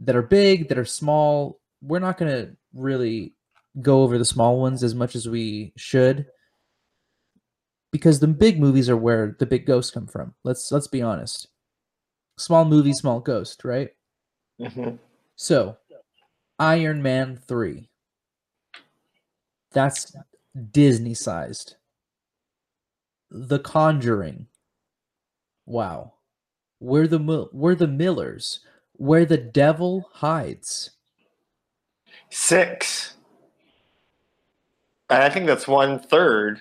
that 0.00 0.16
are 0.16 0.22
big, 0.22 0.68
that 0.68 0.78
are 0.78 0.84
small. 0.84 1.60
We're 1.80 1.98
not 2.00 2.18
going 2.18 2.32
to 2.32 2.56
really 2.74 3.34
go 3.80 4.02
over 4.02 4.18
the 4.18 4.24
small 4.24 4.60
ones 4.60 4.82
as 4.82 4.94
much 4.94 5.14
as 5.14 5.28
we 5.28 5.72
should 5.76 6.26
because 7.94 8.18
the 8.18 8.26
big 8.26 8.58
movies 8.58 8.90
are 8.90 8.96
where 8.96 9.36
the 9.38 9.46
big 9.46 9.66
ghosts 9.66 9.92
come 9.92 10.08
from. 10.08 10.34
Let's 10.42 10.72
let's 10.72 10.88
be 10.88 11.00
honest 11.00 11.46
small 12.36 12.64
movie, 12.64 12.92
small 12.92 13.20
ghost, 13.20 13.64
right? 13.64 13.90
Mm-hmm. 14.60 14.96
So, 15.36 15.76
Iron 16.58 17.02
Man 17.02 17.36
3. 17.36 17.88
That's 19.72 20.12
Disney 20.72 21.14
sized. 21.14 21.76
The 23.30 23.60
Conjuring. 23.60 24.46
Wow. 25.64 26.14
Where 26.80 27.06
the 27.06 27.48
we're 27.52 27.76
the 27.76 27.86
Millers, 27.86 28.60
where 28.92 29.24
the 29.24 29.38
devil 29.38 30.08
hides. 30.14 30.90
Six. 32.30 33.14
And 35.08 35.22
I 35.22 35.30
think 35.30 35.46
that's 35.46 35.68
one 35.68 35.98
third 35.98 36.60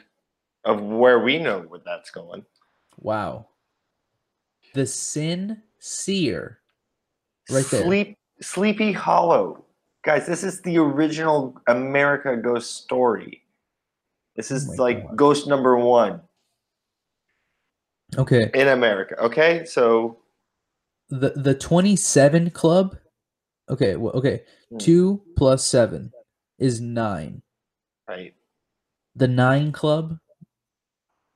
of 0.66 0.82
where 0.82 1.20
we 1.20 1.40
know 1.40 1.62
where 1.62 1.82
that's 1.86 2.12
going. 2.12 2.46
Wow 2.98 3.48
the 4.74 4.86
Sin 4.86 5.62
Seer. 5.80 6.60
Right 7.50 7.66
there. 7.66 7.84
Sleep, 7.84 8.18
Sleepy 8.42 8.92
Hollow. 8.92 9.66
Guys, 10.04 10.26
this 10.28 10.44
is 10.44 10.62
the 10.62 10.78
original 10.78 11.56
America 11.68 12.36
Ghost 12.36 12.84
story. 12.84 13.44
This 14.36 14.52
is 14.52 14.68
oh 14.70 14.82
like 14.82 15.06
God. 15.08 15.18
ghost 15.18 15.48
number 15.48 15.78
one. 15.78 16.22
Okay. 18.18 18.50
In 18.54 18.70
America. 18.70 19.16
Okay. 19.20 19.64
So 19.66 20.20
the 21.10 21.32
the 21.36 21.54
27 21.54 22.50
club. 22.50 22.98
Okay. 23.70 23.96
Well, 23.96 24.14
okay. 24.14 24.42
Hmm. 24.70 24.78
Two 24.78 25.22
plus 25.38 25.66
seven 25.66 26.12
is 26.58 26.82
nine. 26.82 27.42
Right. 28.08 28.34
The 29.16 29.28
nine 29.28 29.72
club. 29.72 30.18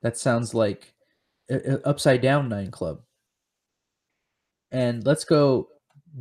That 0.02 0.18
sounds 0.18 0.54
like 0.54 0.94
upside 1.86 2.22
down 2.22 2.50
nine 2.50 2.72
club 2.72 3.02
and 4.72 5.06
let's 5.06 5.24
go 5.24 5.70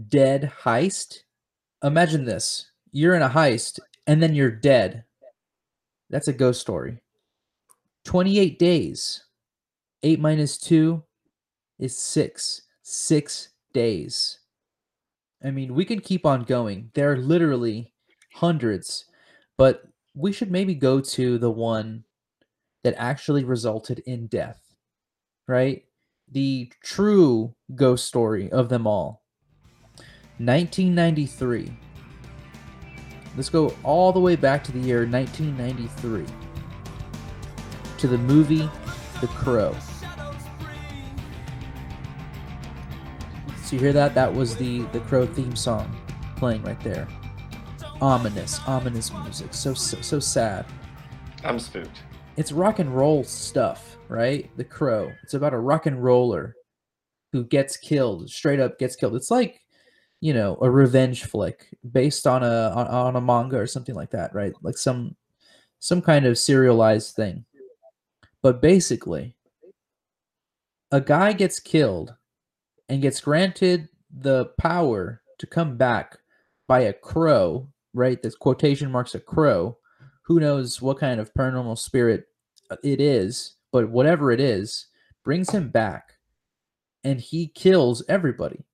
dead 0.08 0.52
heist. 0.62 1.20
Imagine 1.82 2.24
this. 2.24 2.70
You're 2.92 3.14
in 3.14 3.22
a 3.22 3.28
heist 3.28 3.80
and 4.06 4.22
then 4.22 4.34
you're 4.34 4.50
dead. 4.50 5.04
That's 6.10 6.28
a 6.28 6.32
ghost 6.32 6.60
story. 6.60 6.98
28 8.04 8.58
days. 8.58 9.24
8 10.02 10.20
minus 10.20 10.58
2 10.58 11.02
is 11.78 11.96
6. 11.96 12.62
6 12.82 13.48
days. 13.72 14.38
I 15.44 15.50
mean, 15.50 15.74
we 15.74 15.84
could 15.84 16.04
keep 16.04 16.24
on 16.24 16.44
going. 16.44 16.90
There 16.94 17.12
are 17.12 17.16
literally 17.16 17.92
hundreds, 18.32 19.06
but 19.58 19.82
we 20.14 20.32
should 20.32 20.50
maybe 20.50 20.74
go 20.74 21.00
to 21.00 21.38
the 21.38 21.50
one 21.50 22.04
that 22.87 22.94
actually 22.96 23.42
resulted 23.42 23.99
in 24.07 24.29
death, 24.29 24.62
right? 25.49 25.83
the 26.31 26.70
true 26.83 27.55
ghost 27.75 28.07
story 28.07 28.51
of 28.51 28.68
them 28.68 28.87
all. 28.87 29.22
1993. 30.38 31.72
Let's 33.37 33.49
go 33.49 33.75
all 33.83 34.12
the 34.12 34.20
way 34.20 34.37
back 34.37 34.64
to 34.64 34.72
the 34.72 34.79
year 34.79 35.07
1993 35.07 36.25
to 37.99 38.09
the 38.09 38.18
movie 38.18 38.68
The 39.20 39.27
Crow. 39.29 39.75
So 43.62 43.75
you 43.75 43.79
hear 43.81 43.92
that? 43.92 44.14
That 44.14 44.33
was 44.33 44.57
the 44.57 44.83
the 44.92 45.01
Crow 45.01 45.27
theme 45.27 45.57
song 45.57 45.94
playing 46.37 46.62
right 46.62 46.81
there. 46.81 47.09
Ominous, 48.01 48.61
ominous 48.66 49.12
music. 49.12 49.53
So 49.53 49.75
so, 49.75 50.01
so 50.01 50.20
sad. 50.20 50.66
I'm 51.44 51.59
spooked. 51.59 52.03
It's 52.37 52.53
rock 52.53 52.79
and 52.79 52.94
roll 52.94 53.25
stuff, 53.25 53.96
right? 54.09 54.51
The 54.57 54.64
Crow. 54.64 55.11
It's 55.22 55.35
about 55.35 55.55
a 55.55 55.59
rock 55.59 55.87
and 55.87 56.03
roller 56.03 56.55
who 57.33 57.44
gets 57.44 57.77
killed, 57.77 58.29
straight 58.31 58.61
up 58.61 58.79
gets 58.79 58.94
killed. 58.94 59.16
It's 59.16 59.31
like, 59.31 59.62
you 60.20 60.35
know, 60.35 60.59
a 60.61 60.70
revenge 60.70 61.25
flick 61.25 61.68
based 61.92 62.27
on 62.27 62.42
a 62.42 62.72
on, 62.75 62.87
on 62.87 63.16
a 63.16 63.20
manga 63.20 63.59
or 63.59 63.66
something 63.66 63.94
like 63.94 64.11
that, 64.11 64.35
right? 64.35 64.53
Like 64.62 64.77
some 64.77 65.16
some 65.79 66.03
kind 66.03 66.27
of 66.27 66.38
serialized 66.38 67.14
thing. 67.16 67.44
But 68.42 68.61
basically, 68.61 69.35
a 70.90 71.01
guy 71.01 71.33
gets 71.33 71.59
killed 71.59 72.14
and 72.88 73.03
gets 73.03 73.20
granted 73.20 73.88
the 74.11 74.46
power 74.59 75.22
to 75.38 75.46
come 75.46 75.77
back 75.77 76.18
by 76.68 76.81
a 76.81 76.92
crow, 76.92 77.68
right? 77.94 78.22
This 78.22 78.35
quotation 78.35 78.90
marks 78.90 79.14
a 79.14 79.20
crow. 79.20 79.79
Who 80.26 80.40
knows 80.40 80.82
what 80.82 80.98
kind 80.98 81.20
of 81.20 81.32
paranormal 81.34 81.78
spirit 81.78 82.26
uh, 82.68 82.76
it 82.82 83.00
is, 83.00 83.54
but 83.70 83.88
whatever 83.88 84.32
it 84.32 84.40
is, 84.40 84.86
brings 85.24 85.50
him 85.50 85.68
back 85.68 86.14
and 87.04 87.20
he 87.20 87.46
kills 87.48 88.02
everybody. 88.08 88.64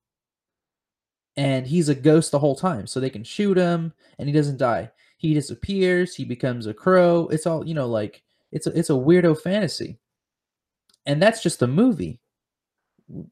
And 1.36 1.66
he's 1.66 1.90
a 1.90 1.94
ghost 1.94 2.30
the 2.30 2.38
whole 2.38 2.56
time, 2.56 2.86
so 2.86 3.00
they 3.00 3.10
can 3.10 3.24
shoot 3.24 3.56
him 3.56 3.92
and 4.18 4.28
he 4.28 4.34
doesn't 4.34 4.58
die. 4.58 4.90
He 5.18 5.34
disappears, 5.34 6.14
he 6.14 6.24
becomes 6.24 6.66
a 6.66 6.74
crow. 6.74 7.28
It's 7.30 7.46
all, 7.46 7.66
you 7.66 7.74
know, 7.74 7.86
like 7.86 8.22
it's 8.50 8.66
a, 8.66 8.78
it's 8.78 8.90
a 8.90 8.94
weirdo 8.94 9.40
fantasy. 9.40 9.98
And 11.04 11.20
that's 11.20 11.42
just 11.42 11.58
the 11.58 11.66
movie. 11.66 12.20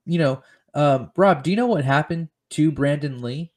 You 0.05 0.19
know, 0.19 0.43
um, 0.75 1.11
Rob, 1.17 1.43
do 1.43 1.51
you 1.51 1.57
know 1.57 1.67
what 1.67 1.85
happened 1.85 2.29
to 2.51 2.71
Brandon 2.71 3.23
Lee? 3.23 3.53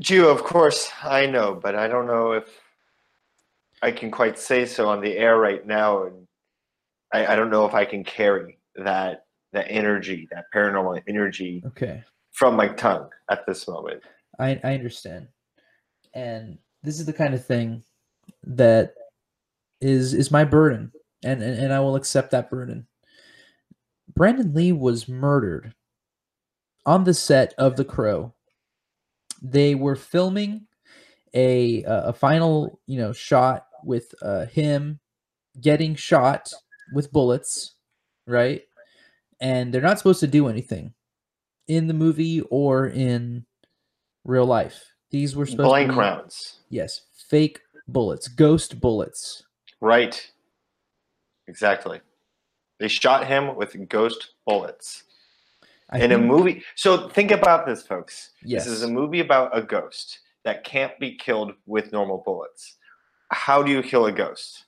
Gio, 0.00 0.30
of 0.30 0.42
course, 0.42 0.90
I 1.02 1.26
know, 1.26 1.54
but 1.54 1.74
I 1.74 1.86
don't 1.86 2.06
know 2.06 2.32
if 2.32 2.48
I 3.82 3.90
can 3.90 4.10
quite 4.10 4.38
say 4.38 4.66
so 4.66 4.88
on 4.88 5.00
the 5.00 5.16
air 5.16 5.38
right 5.38 5.64
now, 5.66 6.04
and 6.04 6.26
I, 7.12 7.32
I 7.32 7.36
don't 7.36 7.50
know 7.50 7.64
if 7.66 7.74
I 7.74 7.84
can 7.84 8.04
carry 8.04 8.58
that 8.76 9.24
that 9.52 9.66
energy, 9.70 10.28
that 10.30 10.46
paranormal 10.54 11.02
energy, 11.08 11.62
okay, 11.66 12.02
from 12.32 12.56
my 12.56 12.68
tongue 12.68 13.08
at 13.30 13.46
this 13.46 13.68
moment. 13.68 14.02
I 14.38 14.60
I 14.64 14.74
understand, 14.74 15.28
and 16.14 16.58
this 16.82 16.98
is 16.98 17.06
the 17.06 17.12
kind 17.12 17.34
of 17.34 17.44
thing 17.44 17.82
that 18.44 18.94
is 19.80 20.14
is 20.14 20.30
my 20.30 20.44
burden, 20.44 20.92
and 21.24 21.42
and, 21.42 21.58
and 21.58 21.72
I 21.72 21.80
will 21.80 21.96
accept 21.96 22.30
that 22.32 22.50
burden. 22.50 22.86
Brandon 24.14 24.52
Lee 24.54 24.72
was 24.72 25.08
murdered 25.08 25.74
on 26.84 27.04
the 27.04 27.14
set 27.14 27.54
of 27.58 27.76
The 27.76 27.84
Crow. 27.84 28.34
They 29.40 29.74
were 29.74 29.96
filming 29.96 30.66
a 31.34 31.84
a 31.86 32.12
final 32.12 32.80
you 32.86 32.98
know 32.98 33.12
shot 33.12 33.67
with 33.84 34.14
uh, 34.22 34.46
him 34.46 35.00
getting 35.60 35.94
shot 35.94 36.52
with 36.92 37.12
bullets, 37.12 37.74
right? 38.26 38.62
And 39.40 39.72
they're 39.72 39.80
not 39.82 39.98
supposed 39.98 40.20
to 40.20 40.26
do 40.26 40.48
anything 40.48 40.94
in 41.68 41.86
the 41.86 41.94
movie 41.94 42.40
or 42.50 42.86
in 42.86 43.44
real 44.24 44.46
life. 44.46 44.84
These 45.10 45.36
were 45.36 45.46
supposed 45.46 45.68
Blank 45.68 45.88
to 45.88 45.92
be, 45.94 45.98
rounds. 45.98 46.60
Yes, 46.70 47.02
fake 47.28 47.60
bullets, 47.86 48.28
ghost 48.28 48.80
bullets. 48.80 49.44
Right. 49.80 50.30
Exactly. 51.46 52.00
They 52.78 52.88
shot 52.88 53.26
him 53.26 53.56
with 53.56 53.88
ghost 53.88 54.34
bullets. 54.46 55.04
I 55.90 56.00
in 56.00 56.12
a 56.12 56.18
movie. 56.18 56.62
So 56.74 57.08
think 57.08 57.30
about 57.30 57.66
this, 57.66 57.82
folks. 57.82 58.30
Yes. 58.42 58.64
This 58.64 58.74
is 58.74 58.82
a 58.82 58.88
movie 58.88 59.20
about 59.20 59.56
a 59.56 59.62
ghost 59.62 60.20
that 60.44 60.64
can't 60.64 60.98
be 61.00 61.16
killed 61.16 61.52
with 61.66 61.92
normal 61.92 62.18
bullets. 62.18 62.76
How 63.30 63.62
do 63.62 63.70
you 63.70 63.82
kill 63.82 64.06
a 64.06 64.12
ghost? 64.12 64.64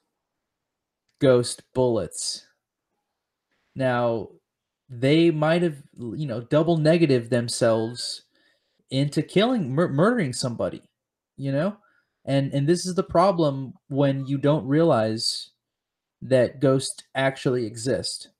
ghost 1.20 1.62
bullets. 1.74 2.46
Now, 3.74 4.28
they 4.88 5.30
might 5.30 5.62
have, 5.62 5.76
you 5.98 6.26
know, 6.26 6.40
double 6.40 6.78
negative 6.78 7.28
themselves 7.30 8.22
into 8.90 9.22
killing, 9.22 9.70
mur- 9.74 9.90
murdering 9.90 10.32
somebody, 10.32 10.82
you 11.36 11.52
know, 11.52 11.76
and 12.24 12.52
and 12.54 12.66
this 12.66 12.86
is 12.86 12.94
the 12.94 13.02
problem 13.02 13.74
when 13.88 14.26
you 14.26 14.38
don't 14.38 14.66
realize 14.66 15.50
that 16.22 16.60
ghosts 16.60 17.02
actually 17.14 17.66
exist, 17.66 18.30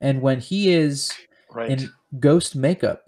and 0.00 0.22
when 0.22 0.40
he 0.40 0.72
is 0.72 1.12
Right. 1.50 1.70
in 1.70 1.92
ghost 2.20 2.54
makeup 2.56 3.04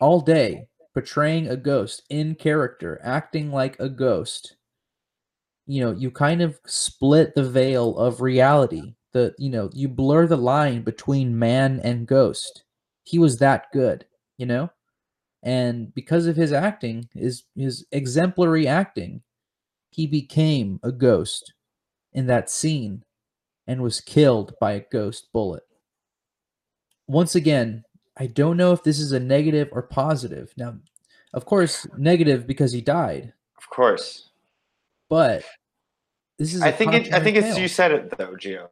all 0.00 0.20
day, 0.20 0.68
portraying 0.94 1.48
a 1.48 1.56
ghost 1.56 2.02
in 2.10 2.34
character, 2.34 3.00
acting 3.02 3.50
like 3.50 3.78
a 3.80 3.88
ghost. 3.88 4.56
You 5.66 5.84
know, 5.84 5.90
you 5.92 6.10
kind 6.10 6.42
of 6.42 6.58
split 6.66 7.34
the 7.34 7.48
veil 7.48 7.96
of 7.98 8.20
reality. 8.20 8.94
The 9.12 9.34
you 9.38 9.50
know, 9.50 9.70
you 9.72 9.88
blur 9.88 10.26
the 10.26 10.36
line 10.36 10.82
between 10.82 11.38
man 11.38 11.80
and 11.82 12.06
ghost. 12.06 12.64
He 13.04 13.18
was 13.18 13.38
that 13.38 13.66
good, 13.72 14.06
you 14.38 14.46
know? 14.46 14.70
And 15.42 15.94
because 15.94 16.26
of 16.26 16.36
his 16.36 16.52
acting, 16.52 17.08
his 17.14 17.44
his 17.54 17.86
exemplary 17.92 18.66
acting, 18.66 19.22
he 19.90 20.06
became 20.06 20.80
a 20.82 20.92
ghost 20.92 21.52
in 22.12 22.26
that 22.26 22.50
scene 22.50 23.04
and 23.66 23.82
was 23.82 24.00
killed 24.00 24.54
by 24.60 24.72
a 24.72 24.84
ghost 24.90 25.28
bullet 25.32 25.62
once 27.06 27.34
again, 27.34 27.84
I 28.16 28.26
don't 28.26 28.56
know 28.56 28.72
if 28.72 28.82
this 28.82 28.98
is 28.98 29.12
a 29.12 29.20
negative 29.20 29.68
or 29.72 29.82
positive. 29.82 30.52
Now, 30.56 30.76
of 31.32 31.44
course, 31.44 31.86
negative 31.96 32.46
because 32.46 32.72
he 32.72 32.80
died, 32.80 33.32
of 33.58 33.68
course. 33.70 34.25
But 35.08 35.44
this 36.38 36.54
is. 36.54 36.62
I 36.62 36.72
think 36.72 36.94
it, 36.94 37.12
I 37.12 37.20
think 37.20 37.36
it's 37.36 37.48
tale. 37.48 37.58
you 37.58 37.68
said 37.68 37.92
it 37.92 38.18
though, 38.18 38.34
Gio. 38.34 38.68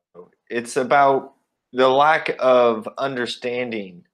It's 0.50 0.76
about 0.76 1.34
the 1.72 1.88
lack 1.88 2.36
of 2.38 2.88
understanding 2.98 4.04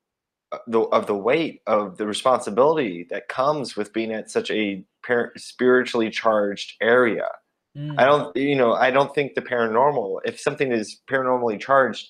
uh, 0.52 0.58
the, 0.66 0.80
of 0.80 1.06
the 1.06 1.14
weight 1.14 1.60
of 1.66 1.96
the 1.96 2.06
responsibility 2.06 3.06
that 3.10 3.28
comes 3.28 3.76
with 3.76 3.92
being 3.92 4.12
at 4.12 4.30
such 4.30 4.50
a 4.50 4.84
par- 5.06 5.32
spiritually 5.36 6.10
charged 6.10 6.74
area. 6.80 7.28
Mm, 7.76 7.94
I 7.98 8.04
don't, 8.06 8.36
you 8.36 8.56
know, 8.56 8.72
I 8.72 8.90
don't 8.90 9.14
think 9.14 9.34
the 9.34 9.42
paranormal, 9.42 10.20
if 10.24 10.40
something 10.40 10.72
is 10.72 11.00
paranormally 11.08 11.60
charged, 11.60 12.08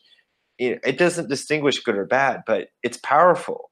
it, 0.58 0.80
it 0.84 0.98
doesn't 0.98 1.28
distinguish 1.28 1.82
good 1.82 1.96
or 1.96 2.06
bad, 2.06 2.42
but 2.46 2.68
it's 2.82 2.96
powerful. 2.98 3.70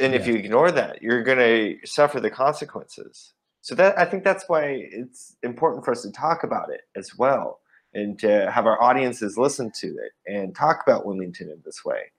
And 0.00 0.14
if 0.14 0.26
you 0.26 0.36
ignore 0.36 0.70
that, 0.70 1.02
you're 1.02 1.24
going 1.24 1.38
to 1.38 1.86
suffer 1.86 2.20
the 2.20 2.30
consequences. 2.30 3.34
So 3.62 3.74
that 3.74 3.98
I 3.98 4.04
think 4.04 4.24
that's 4.24 4.48
why 4.48 4.88
it's 4.90 5.36
important 5.42 5.84
for 5.84 5.92
us 5.92 6.02
to 6.02 6.10
talk 6.10 6.44
about 6.44 6.70
it 6.70 6.82
as 6.96 7.16
well, 7.18 7.60
and 7.92 8.18
to 8.20 8.50
have 8.50 8.66
our 8.66 8.80
audiences 8.82 9.36
listen 9.36 9.70
to 9.80 9.88
it 9.88 10.12
and 10.26 10.54
talk 10.54 10.82
about 10.86 11.04
Wilmington 11.04 11.50
in 11.50 11.60
this 11.64 11.84
way, 11.84 12.12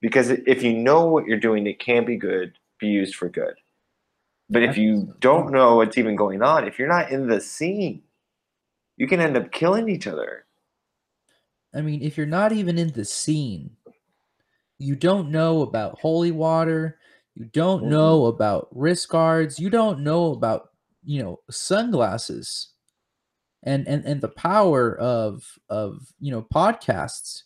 because 0.00 0.30
if 0.30 0.62
you 0.62 0.72
know 0.74 1.06
what 1.06 1.26
you're 1.26 1.38
doing, 1.38 1.66
it 1.66 1.78
can 1.78 2.04
be 2.04 2.16
good, 2.16 2.58
be 2.80 2.88
used 2.88 3.14
for 3.14 3.28
good. 3.28 3.54
But 4.50 4.64
if 4.64 4.76
you 4.76 5.14
don't 5.20 5.52
know 5.52 5.76
what's 5.76 5.96
even 5.96 6.16
going 6.16 6.42
on, 6.42 6.66
if 6.66 6.78
you're 6.78 6.88
not 6.88 7.10
in 7.10 7.28
the 7.28 7.40
scene, 7.40 8.02
you 8.96 9.06
can 9.06 9.20
end 9.20 9.36
up 9.36 9.52
killing 9.52 9.88
each 9.88 10.06
other. 10.06 10.44
I 11.74 11.80
mean, 11.80 12.02
if 12.02 12.18
you're 12.18 12.26
not 12.26 12.52
even 12.52 12.76
in 12.76 12.92
the 12.92 13.04
scene, 13.04 13.76
you 14.78 14.96
don't 14.96 15.30
know 15.30 15.62
about 15.62 16.00
holy 16.00 16.32
water. 16.32 16.98
You 17.34 17.46
don't 17.46 17.84
know 17.84 18.22
mm-hmm. 18.22 18.34
about 18.34 18.68
wrist 18.72 19.08
guards. 19.08 19.58
You 19.58 19.70
don't 19.70 20.00
know 20.00 20.32
about 20.32 20.71
you 21.04 21.22
know 21.22 21.40
sunglasses, 21.50 22.72
and 23.62 23.86
and 23.86 24.04
and 24.04 24.20
the 24.20 24.28
power 24.28 24.96
of 24.98 25.42
of 25.68 25.98
you 26.20 26.30
know 26.30 26.46
podcasts. 26.54 27.42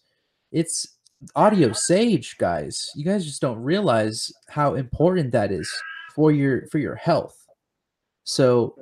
It's 0.53 0.87
audio 1.35 1.73
sage, 1.73 2.37
guys. 2.39 2.91
You 2.95 3.05
guys 3.05 3.25
just 3.25 3.41
don't 3.41 3.63
realize 3.63 4.31
how 4.49 4.75
important 4.75 5.33
that 5.33 5.51
is 5.51 5.71
for 6.15 6.33
your 6.33 6.67
for 6.69 6.79
your 6.79 6.95
health. 6.95 7.37
So 8.25 8.77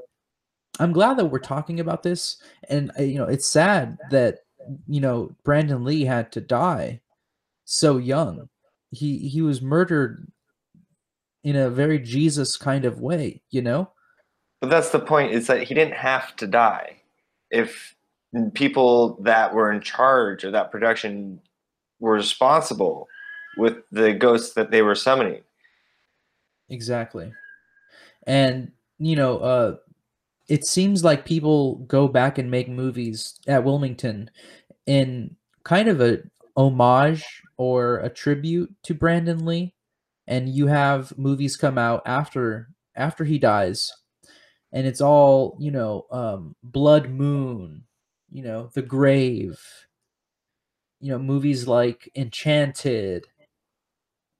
I'm 0.80 0.92
glad 0.92 1.16
that 1.18 1.26
we're 1.26 1.38
talking 1.38 1.80
about 1.80 2.02
this, 2.02 2.36
and 2.68 2.90
uh, 2.98 3.02
you 3.02 3.18
know 3.18 3.26
it's 3.26 3.48
sad 3.48 3.98
that 4.10 4.38
you 4.86 5.00
know 5.00 5.34
Brandon 5.44 5.84
Lee 5.84 6.04
had 6.04 6.32
to 6.32 6.40
die 6.40 7.00
so 7.64 7.98
young. 7.98 8.48
He 8.90 9.18
he 9.28 9.42
was 9.42 9.62
murdered 9.62 10.30
in 11.44 11.56
a 11.56 11.70
very 11.70 11.98
Jesus 11.98 12.56
kind 12.56 12.84
of 12.84 13.00
way, 13.00 13.42
you 13.50 13.62
know. 13.62 13.90
But 14.64 14.70
that's 14.70 14.88
the 14.88 14.98
point 14.98 15.32
is 15.32 15.46
that 15.48 15.64
he 15.64 15.74
didn't 15.74 15.92
have 15.92 16.34
to 16.36 16.46
die. 16.46 17.02
If 17.50 17.94
people 18.54 19.18
that 19.20 19.52
were 19.52 19.70
in 19.70 19.82
charge 19.82 20.42
of 20.42 20.52
that 20.52 20.70
production 20.70 21.38
were 22.00 22.14
responsible 22.14 23.06
with 23.58 23.76
the 23.92 24.14
ghosts 24.14 24.54
that 24.54 24.70
they 24.70 24.80
were 24.80 24.94
summoning. 24.94 25.42
Exactly. 26.70 27.30
And 28.26 28.72
you 28.98 29.16
know, 29.16 29.36
uh 29.40 29.76
it 30.48 30.64
seems 30.64 31.04
like 31.04 31.26
people 31.26 31.74
go 31.86 32.08
back 32.08 32.38
and 32.38 32.50
make 32.50 32.66
movies 32.66 33.38
at 33.46 33.64
Wilmington 33.64 34.30
in 34.86 35.36
kind 35.64 35.88
of 35.88 36.00
a 36.00 36.22
homage 36.56 37.42
or 37.58 37.98
a 37.98 38.08
tribute 38.08 38.72
to 38.84 38.94
Brandon 38.94 39.44
Lee 39.44 39.74
and 40.26 40.48
you 40.48 40.68
have 40.68 41.18
movies 41.18 41.54
come 41.54 41.76
out 41.76 42.00
after 42.06 42.70
after 42.96 43.24
he 43.24 43.38
dies 43.38 43.92
and 44.74 44.86
it's 44.86 45.00
all, 45.00 45.56
you 45.60 45.70
know, 45.70 46.06
um 46.12 46.56
Blood 46.62 47.10
Moon, 47.10 47.84
you 48.30 48.42
know, 48.42 48.70
The 48.74 48.82
Grave, 48.82 49.58
you 51.00 51.12
know, 51.12 51.18
movies 51.18 51.66
like 51.68 52.10
Enchanted, 52.16 53.26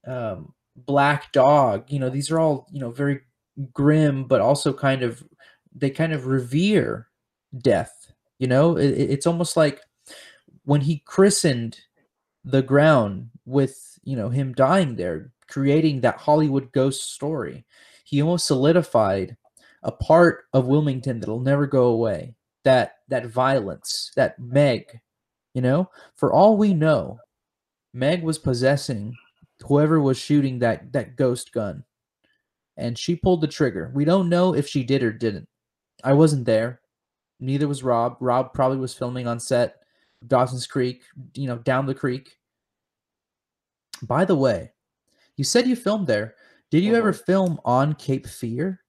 um 0.07 0.53
Black 0.75 1.31
Dog, 1.31 1.91
you 1.91 1.99
know, 1.99 2.09
these 2.09 2.29
are 2.31 2.39
all, 2.39 2.67
you 2.71 2.79
know, 2.79 2.91
very 2.91 3.21
grim 3.73 4.25
but 4.25 4.41
also 4.41 4.73
kind 4.73 5.01
of 5.03 5.23
they 5.73 5.89
kind 5.89 6.13
of 6.13 6.27
revere 6.27 7.07
death 7.59 8.11
you 8.39 8.47
know? 8.47 8.77
It, 8.77 8.89
it's 8.91 9.27
almost 9.27 9.55
like 9.57 9.81
when 10.65 10.81
he 10.81 10.99
christened 11.05 11.79
the 12.43 12.61
ground 12.61 13.29
with 13.45 13.99
you 14.03 14.15
know 14.15 14.29
him 14.29 14.53
dying 14.53 14.95
there 14.95 15.31
creating 15.47 16.01
that 16.01 16.17
hollywood 16.17 16.71
ghost 16.71 17.13
story 17.13 17.65
he 18.03 18.21
almost 18.21 18.47
solidified 18.47 19.35
a 19.85 19.91
part 19.91 20.43
of 20.53 20.67
wilmington 20.67 21.19
that'll 21.19 21.39
never 21.39 21.65
go 21.65 21.85
away 21.85 22.35
that 22.63 22.97
that 23.07 23.27
violence 23.27 24.11
that 24.15 24.37
meg 24.39 24.99
you 25.53 25.61
know 25.61 25.89
for 26.15 26.33
all 26.33 26.57
we 26.57 26.73
know 26.73 27.17
meg 27.93 28.23
was 28.23 28.37
possessing 28.37 29.15
whoever 29.65 30.01
was 30.01 30.17
shooting 30.17 30.59
that 30.59 30.91
that 30.91 31.15
ghost 31.15 31.53
gun 31.53 31.83
and 32.77 32.97
she 32.97 33.15
pulled 33.15 33.39
the 33.39 33.47
trigger 33.47 33.91
we 33.95 34.03
don't 34.03 34.27
know 34.27 34.53
if 34.53 34.67
she 34.67 34.83
did 34.83 35.01
or 35.01 35.13
didn't 35.13 35.47
I 36.05 36.13
wasn't 36.13 36.45
there. 36.45 36.81
Neither 37.39 37.67
was 37.67 37.83
Rob. 37.83 38.17
Rob 38.19 38.53
probably 38.53 38.77
was 38.77 38.93
filming 38.93 39.27
on 39.27 39.39
set, 39.39 39.77
Dawson's 40.25 40.67
Creek, 40.67 41.03
you 41.33 41.47
know, 41.47 41.57
down 41.57 41.85
the 41.85 41.95
creek. 41.95 42.37
By 44.03 44.23
the 44.23 44.35
way, 44.35 44.71
you 45.35 45.43
said 45.43 45.67
you 45.67 45.75
filmed 45.75 46.07
there. 46.07 46.35
Did 46.69 46.83
you 46.83 46.91
uh-huh. 46.91 46.99
ever 46.99 47.13
film 47.13 47.59
on 47.65 47.93
Cape 47.93 48.27
Fear? 48.27 48.81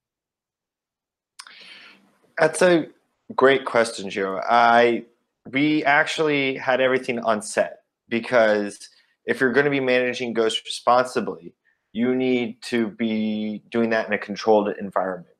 That's 2.38 2.62
a 2.62 2.86
great 3.34 3.64
question, 3.64 4.10
Joe. 4.10 4.40
I 4.48 5.04
we 5.50 5.84
actually 5.84 6.56
had 6.56 6.80
everything 6.80 7.20
on 7.20 7.40
set 7.42 7.80
because 8.08 8.88
if 9.24 9.40
you're 9.40 9.52
going 9.52 9.64
to 9.64 9.70
be 9.70 9.80
managing 9.80 10.32
ghosts 10.32 10.62
responsibly, 10.64 11.54
you 11.92 12.14
need 12.14 12.60
to 12.62 12.88
be 12.88 13.62
doing 13.70 13.90
that 13.90 14.06
in 14.06 14.12
a 14.12 14.18
controlled 14.18 14.68
environment 14.78 15.36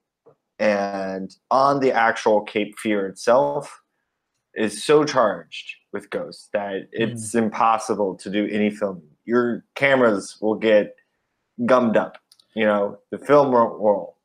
and 0.59 1.35
on 1.50 1.80
the 1.80 1.92
actual 1.92 2.42
Cape 2.42 2.78
Fear 2.78 3.09
itself 3.09 3.82
is 4.54 4.82
so 4.82 5.04
charged 5.04 5.74
with 5.92 6.09
ghosts 6.11 6.48
that 6.52 6.88
it's 6.92 7.35
mm. 7.35 7.44
impossible 7.44 8.16
to 8.16 8.30
do 8.30 8.48
any 8.50 8.70
filming. 8.70 9.11
Your 9.24 9.64
cameras 9.74 10.38
will 10.40 10.54
get 10.54 10.96
gummed 11.66 11.96
up. 11.96 12.16
You 12.54 12.64
know, 12.64 12.98
the 13.11 13.18
film 13.18 13.52
won't 13.52 13.78
roll. 13.78 14.16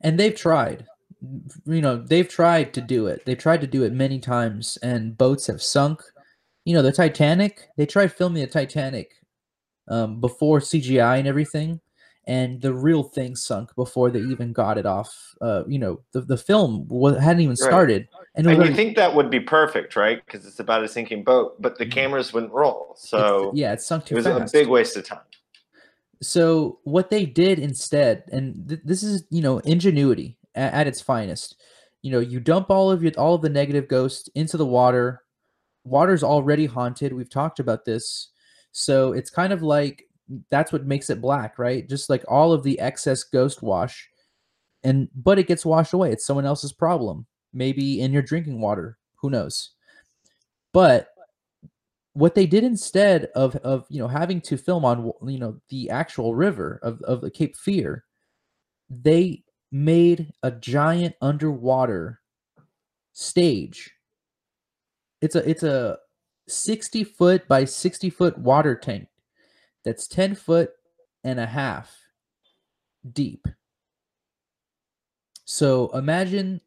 And 0.00 0.18
they've 0.18 0.34
tried. 0.34 0.86
You 1.64 1.80
know, 1.80 1.96
they've 1.96 2.28
tried 2.28 2.74
to 2.74 2.80
do 2.80 3.06
it. 3.06 3.24
They've 3.24 3.38
tried 3.38 3.60
to 3.62 3.66
do 3.66 3.82
it 3.84 3.92
many 3.92 4.18
times, 4.18 4.78
and 4.82 5.16
boats 5.16 5.46
have 5.46 5.62
sunk. 5.62 6.02
You 6.64 6.74
know, 6.74 6.82
the 6.82 6.92
Titanic. 6.92 7.68
They 7.76 7.86
tried 7.86 8.12
filming 8.12 8.42
the 8.42 8.48
Titanic 8.48 9.12
um, 9.88 10.20
before 10.20 10.60
CGI 10.60 11.18
and 11.18 11.28
everything, 11.28 11.80
and 12.26 12.60
the 12.60 12.72
real 12.72 13.02
thing 13.02 13.36
sunk 13.36 13.74
before 13.76 14.10
they 14.10 14.20
even 14.20 14.52
got 14.52 14.78
it 14.78 14.86
off. 14.86 15.34
Uh, 15.40 15.64
you 15.66 15.78
know, 15.78 16.00
the, 16.12 16.22
the 16.22 16.36
film 16.36 16.86
was, 16.88 17.18
hadn't 17.18 17.42
even 17.42 17.56
started. 17.56 18.08
Right. 18.12 18.20
And, 18.36 18.46
and 18.46 18.66
you 18.66 18.74
think 18.74 18.96
that 18.96 19.14
would 19.14 19.30
be 19.30 19.40
perfect, 19.40 19.94
right? 19.94 20.24
Because 20.24 20.46
it's 20.46 20.58
about 20.58 20.82
a 20.82 20.88
sinking 20.88 21.22
boat, 21.22 21.60
but 21.60 21.78
the 21.78 21.84
mm-hmm. 21.84 21.92
cameras 21.92 22.32
wouldn't 22.32 22.52
roll. 22.52 22.94
So 22.98 23.52
yeah, 23.54 23.72
it 23.72 23.80
sunk 23.80 24.06
too 24.06 24.14
it 24.14 24.18
was 24.18 24.26
fast. 24.26 24.54
a 24.54 24.58
big 24.58 24.68
waste 24.68 24.96
of 24.96 25.04
time. 25.04 25.20
So 26.22 26.78
what 26.84 27.10
they 27.10 27.26
did 27.26 27.58
instead, 27.58 28.24
and 28.32 28.68
th- 28.68 28.80
this 28.84 29.02
is 29.02 29.24
you 29.30 29.42
know 29.42 29.58
ingenuity 29.58 30.38
at, 30.54 30.72
at 30.72 30.86
its 30.86 31.00
finest. 31.00 31.56
You 32.02 32.10
know, 32.12 32.20
you 32.20 32.40
dump 32.40 32.70
all 32.70 32.90
of 32.90 33.02
your 33.02 33.12
all 33.16 33.34
of 33.34 33.42
the 33.42 33.48
negative 33.48 33.88
ghosts 33.88 34.28
into 34.34 34.56
the 34.56 34.66
water. 34.66 35.22
Water's 35.84 36.22
already 36.22 36.66
haunted. 36.66 37.12
We've 37.12 37.30
talked 37.30 37.60
about 37.60 37.84
this. 37.84 38.28
So 38.72 39.12
it's 39.12 39.30
kind 39.30 39.52
of 39.52 39.62
like 39.62 40.04
that's 40.50 40.72
what 40.72 40.86
makes 40.86 41.10
it 41.10 41.20
black, 41.20 41.58
right? 41.58 41.88
Just 41.88 42.10
like 42.10 42.24
all 42.28 42.52
of 42.52 42.62
the 42.62 42.78
excess 42.80 43.22
ghost 43.22 43.62
wash, 43.62 44.08
and 44.82 45.08
but 45.14 45.38
it 45.38 45.46
gets 45.46 45.64
washed 45.64 45.92
away. 45.92 46.12
It's 46.12 46.26
someone 46.26 46.46
else's 46.46 46.72
problem. 46.72 47.26
Maybe 47.52 48.00
in 48.00 48.12
your 48.12 48.22
drinking 48.22 48.60
water. 48.60 48.98
Who 49.16 49.30
knows? 49.30 49.70
But 50.72 51.08
what 52.14 52.34
they 52.34 52.46
did 52.46 52.64
instead 52.64 53.26
of 53.34 53.56
of 53.56 53.86
you 53.88 54.00
know 54.00 54.08
having 54.08 54.40
to 54.42 54.56
film 54.56 54.84
on 54.84 55.12
you 55.26 55.38
know 55.38 55.60
the 55.68 55.90
actual 55.90 56.34
river 56.34 56.80
of 56.82 57.00
of 57.02 57.20
the 57.20 57.30
Cape 57.30 57.56
Fear, 57.56 58.04
they 58.90 59.43
made 59.74 60.32
a 60.44 60.52
giant 60.52 61.16
underwater 61.20 62.20
stage. 63.12 63.92
It's 65.20 65.34
a 65.34 65.50
it's 65.50 65.64
a 65.64 65.98
60 66.46 67.02
foot 67.02 67.48
by 67.48 67.64
60 67.64 68.08
foot 68.10 68.38
water 68.38 68.76
tank 68.76 69.08
that's 69.84 70.06
10 70.06 70.36
foot 70.36 70.70
and 71.24 71.40
a 71.40 71.46
half 71.46 71.92
deep. 73.10 73.48
So 75.44 75.88
imagine 75.88 76.60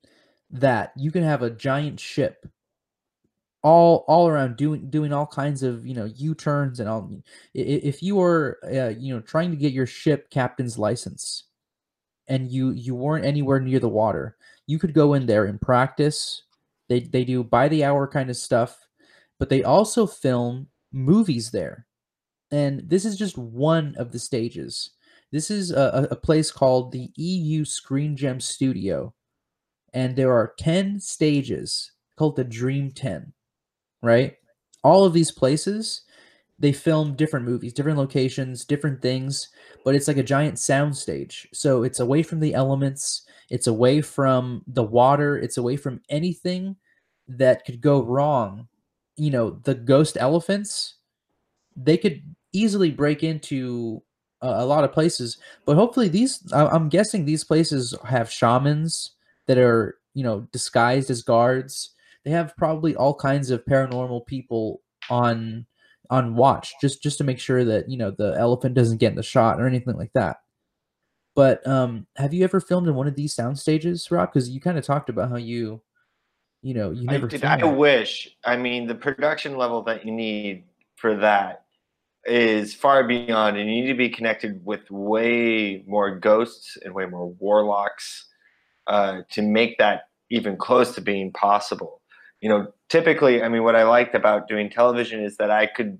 that 0.51 0.91
you 0.97 1.09
can 1.09 1.23
have 1.23 1.41
a 1.41 1.49
giant 1.49 2.01
ship 2.01 2.45
all 3.63 4.03
all 4.09 4.27
around 4.27 4.57
doing 4.57 4.89
doing 4.89 5.13
all 5.13 5.25
kinds 5.25 5.63
of 5.63 5.87
you 5.87 5.93
know 5.93 6.05
u-turns 6.05 6.79
and 6.79 6.89
all 6.89 7.09
if 7.53 8.03
you 8.03 8.19
are 8.19 8.59
uh, 8.65 8.89
you 8.89 9.13
know 9.13 9.21
trying 9.21 9.49
to 9.49 9.57
get 9.57 9.73
your 9.73 9.87
ship 9.87 10.29
captain's 10.29 10.77
license 10.77 11.47
and 12.27 12.51
you 12.51 12.71
you 12.71 12.95
weren't 12.95 13.25
anywhere 13.25 13.59
near 13.59 13.79
the 13.79 13.89
water 13.89 14.37
you 14.65 14.77
could 14.79 14.93
go 14.93 15.13
in 15.13 15.25
there 15.25 15.45
and 15.45 15.61
practice 15.61 16.43
they 16.89 16.99
they 16.99 17.23
do 17.23 17.43
by 17.43 17.67
the 17.67 17.83
hour 17.83 18.07
kind 18.07 18.29
of 18.29 18.37
stuff 18.37 18.77
but 19.39 19.49
they 19.49 19.63
also 19.63 20.05
film 20.07 20.67
movies 20.91 21.51
there 21.51 21.87
and 22.51 22.89
this 22.89 23.05
is 23.05 23.17
just 23.17 23.37
one 23.37 23.95
of 23.97 24.11
the 24.11 24.19
stages. 24.19 24.91
This 25.31 25.51
is 25.51 25.71
a, 25.71 26.07
a 26.11 26.15
place 26.15 26.51
called 26.51 26.91
the 26.91 27.09
EUE 27.19 27.67
Screen 27.67 28.15
Gem 28.15 28.39
Studio, 28.39 29.13
and 29.93 30.15
there 30.15 30.31
are 30.31 30.53
10 30.57 30.99
stages 31.01 31.91
called 32.17 32.37
the 32.37 32.45
Dream 32.45 32.91
10, 32.91 33.33
right? 34.01 34.35
All 34.83 35.03
of 35.03 35.13
these 35.13 35.31
places, 35.31 36.03
they 36.59 36.71
film 36.71 37.15
different 37.15 37.45
movies, 37.45 37.73
different 37.73 37.97
locations, 37.97 38.65
different 38.65 39.01
things, 39.01 39.49
but 39.85 39.95
it's 39.95 40.07
like 40.07 40.17
a 40.17 40.23
giant 40.23 40.57
sound 40.57 40.97
stage. 40.97 41.47
So 41.53 41.83
it's 41.83 41.99
away 41.99 42.23
from 42.23 42.39
the 42.39 42.53
elements, 42.53 43.23
it's 43.49 43.67
away 43.67 44.01
from 44.01 44.63
the 44.67 44.83
water, 44.83 45.37
it's 45.37 45.57
away 45.57 45.77
from 45.77 46.01
anything 46.09 46.75
that 47.27 47.65
could 47.65 47.79
go 47.79 48.01
wrong. 48.01 48.67
You 49.17 49.31
know, 49.31 49.51
the 49.63 49.75
ghost 49.75 50.17
elephants, 50.19 50.95
they 51.75 51.97
could 51.97 52.21
easily 52.53 52.89
break 52.89 53.23
into 53.23 54.01
uh, 54.41 54.55
a 54.57 54.65
lot 54.65 54.83
of 54.83 54.91
places. 54.91 55.37
But 55.65 55.75
hopefully, 55.75 56.07
these 56.07 56.41
I'm 56.53 56.89
guessing 56.89 57.25
these 57.25 57.43
places 57.43 57.95
have 58.05 58.31
shamans 58.31 59.11
that 59.45 59.57
are 59.57 59.97
you 60.13 60.23
know 60.23 60.47
disguised 60.51 61.09
as 61.09 61.21
guards. 61.21 61.91
They 62.23 62.31
have 62.31 62.57
probably 62.57 62.95
all 62.95 63.13
kinds 63.13 63.51
of 63.51 63.65
paranormal 63.65 64.25
people 64.25 64.81
on 65.09 65.65
on 66.09 66.35
watch 66.35 66.73
just 66.81 67.01
just 67.03 67.17
to 67.17 67.23
make 67.23 67.39
sure 67.39 67.63
that 67.65 67.89
you 67.89 67.97
know 67.97 68.11
the 68.11 68.35
elephant 68.37 68.75
doesn't 68.75 68.97
get 68.97 69.11
in 69.11 69.15
the 69.15 69.23
shot 69.23 69.59
or 69.59 69.67
anything 69.67 69.95
like 69.97 70.11
that. 70.13 70.37
But 71.35 71.65
um, 71.67 72.07
have 72.15 72.33
you 72.33 72.43
ever 72.43 72.59
filmed 72.59 72.87
in 72.87 72.95
one 72.95 73.07
of 73.07 73.15
these 73.15 73.35
sound 73.35 73.59
stages, 73.59 74.09
Rob? 74.09 74.33
Because 74.33 74.49
you 74.49 74.59
kind 74.59 74.75
of 74.75 74.83
talked 74.83 75.07
about 75.07 75.29
how 75.29 75.37
you, 75.37 75.83
you 76.63 76.73
know, 76.73 76.89
you 76.89 77.05
never. 77.05 77.27
I, 77.27 77.29
did, 77.29 77.43
I 77.43 77.63
wish. 77.65 78.27
I 78.43 78.57
mean, 78.57 78.87
the 78.87 78.95
production 78.95 79.55
level 79.55 79.83
that 79.83 80.03
you 80.03 80.11
need 80.11 80.63
for 80.95 81.15
that 81.17 81.65
is 82.25 82.73
far 82.73 83.07
beyond, 83.07 83.55
and 83.55 83.69
you 83.69 83.83
need 83.83 83.91
to 83.91 83.97
be 83.97 84.09
connected 84.09 84.65
with 84.65 84.89
way 84.89 85.83
more 85.85 86.17
ghosts 86.17 86.75
and 86.83 86.95
way 86.95 87.05
more 87.05 87.27
warlocks 87.39 88.25
uh, 88.87 89.21
to 89.29 89.43
make 89.43 89.77
that 89.77 90.09
even 90.31 90.57
close 90.57 90.95
to 90.95 91.01
being 91.01 91.31
possible. 91.33 92.01
You 92.41 92.49
know, 92.49 92.73
typically, 92.89 93.41
I 93.41 93.49
mean, 93.49 93.63
what 93.63 93.75
I 93.75 93.83
liked 93.83 94.15
about 94.15 94.47
doing 94.47 94.69
television 94.69 95.23
is 95.23 95.37
that 95.37 95.51
I 95.51 95.65
could 95.65 95.99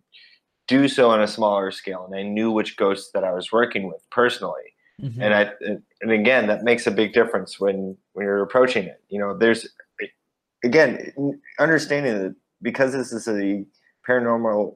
do 0.68 0.88
so 0.88 1.10
on 1.10 1.22
a 1.22 1.28
smaller 1.28 1.72
scale, 1.72 2.06
and 2.06 2.16
I 2.16 2.24
knew 2.24 2.52
which 2.52 2.78
ghosts 2.78 3.12
that 3.14 3.24
I 3.24 3.34
was 3.34 3.52
working 3.52 3.88
with 3.88 4.08
personally. 4.12 4.74
Mm-hmm. 5.02 5.22
And 5.22 5.34
I, 5.34 5.52
and 6.02 6.12
again, 6.12 6.48
that 6.48 6.64
makes 6.64 6.88
a 6.88 6.92
big 6.92 7.14
difference 7.14 7.60
when 7.60 7.96
when 8.14 8.26
you're 8.26 8.42
approaching 8.42 8.86
it. 8.86 9.02
You 9.10 9.20
know, 9.20 9.38
there's 9.38 9.68
again 10.64 11.12
understanding 11.60 12.20
that 12.20 12.36
because 12.62 12.94
this 12.94 13.12
is 13.12 13.28
a 13.28 13.64
paranormal 14.08 14.76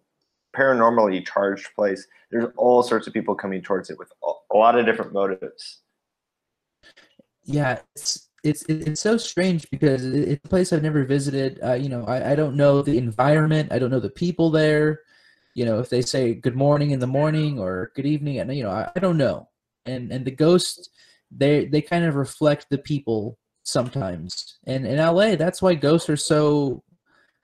paranormally 0.55 1.25
charged 1.25 1.73
place. 1.75 2.07
There's 2.29 2.47
all 2.55 2.83
sorts 2.83 3.07
of 3.07 3.13
people 3.13 3.35
coming 3.35 3.61
towards 3.61 3.89
it 3.89 3.97
with 3.97 4.11
a 4.23 4.57
lot 4.57 4.77
of 4.77 4.85
different 4.85 5.13
motives. 5.13 5.79
Yeah, 7.43 7.79
it's 7.95 8.27
it's 8.43 8.63
it's 8.63 9.01
so 9.01 9.17
strange 9.17 9.69
because 9.69 10.03
it's 10.03 10.43
a 10.43 10.49
place 10.49 10.73
I've 10.73 10.83
never 10.83 11.03
visited. 11.05 11.59
Uh, 11.63 11.73
you 11.73 11.89
know, 11.89 12.05
I, 12.05 12.31
I 12.31 12.35
don't 12.35 12.55
know 12.55 12.81
the 12.81 12.97
environment. 12.97 13.71
I 13.71 13.79
don't 13.79 13.91
know 13.91 13.99
the 13.99 14.09
people 14.09 14.49
there. 14.49 15.01
You 15.53 15.65
know, 15.65 15.79
if 15.79 15.89
they 15.89 16.01
say 16.01 16.33
good 16.33 16.55
morning 16.55 16.91
in 16.91 16.99
the 16.99 17.07
morning 17.07 17.59
or 17.59 17.91
good 17.95 18.05
evening, 18.05 18.39
and 18.39 18.53
you 18.55 18.63
know, 18.63 18.71
I, 18.71 18.89
I 18.95 18.99
don't 18.99 19.17
know. 19.17 19.49
And 19.85 20.11
and 20.11 20.25
the 20.25 20.31
ghosts, 20.31 20.89
they 21.29 21.65
they 21.65 21.81
kind 21.81 22.05
of 22.05 22.15
reflect 22.15 22.67
the 22.69 22.77
people 22.79 23.37
sometimes. 23.63 24.57
And 24.65 24.87
in 24.87 24.97
LA, 24.97 25.35
that's 25.35 25.61
why 25.61 25.75
ghosts 25.75 26.09
are 26.09 26.17
so, 26.17 26.83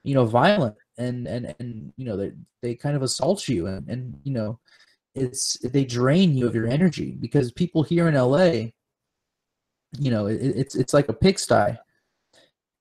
you 0.02 0.14
know, 0.14 0.24
violent 0.24 0.76
and 0.98 1.26
and 1.28 1.54
and 1.60 1.92
you 1.96 2.04
know 2.04 2.16
they 2.16 2.32
they 2.62 2.74
kind 2.74 2.96
of 2.96 3.02
assault 3.02 3.46
you 3.48 3.66
and 3.66 3.88
and 3.88 4.18
you 4.24 4.32
know, 4.32 4.58
it's 5.14 5.58
they 5.60 5.84
drain 5.84 6.36
you 6.36 6.46
of 6.46 6.54
your 6.54 6.66
energy 6.66 7.16
because 7.20 7.52
people 7.52 7.82
here 7.82 8.08
in 8.08 8.14
LA 8.14 8.70
you 9.98 10.10
know, 10.10 10.26
it, 10.26 10.40
it's 10.40 10.74
it's 10.74 10.92
like 10.92 11.08
a 11.08 11.14
pigsty. 11.14 11.76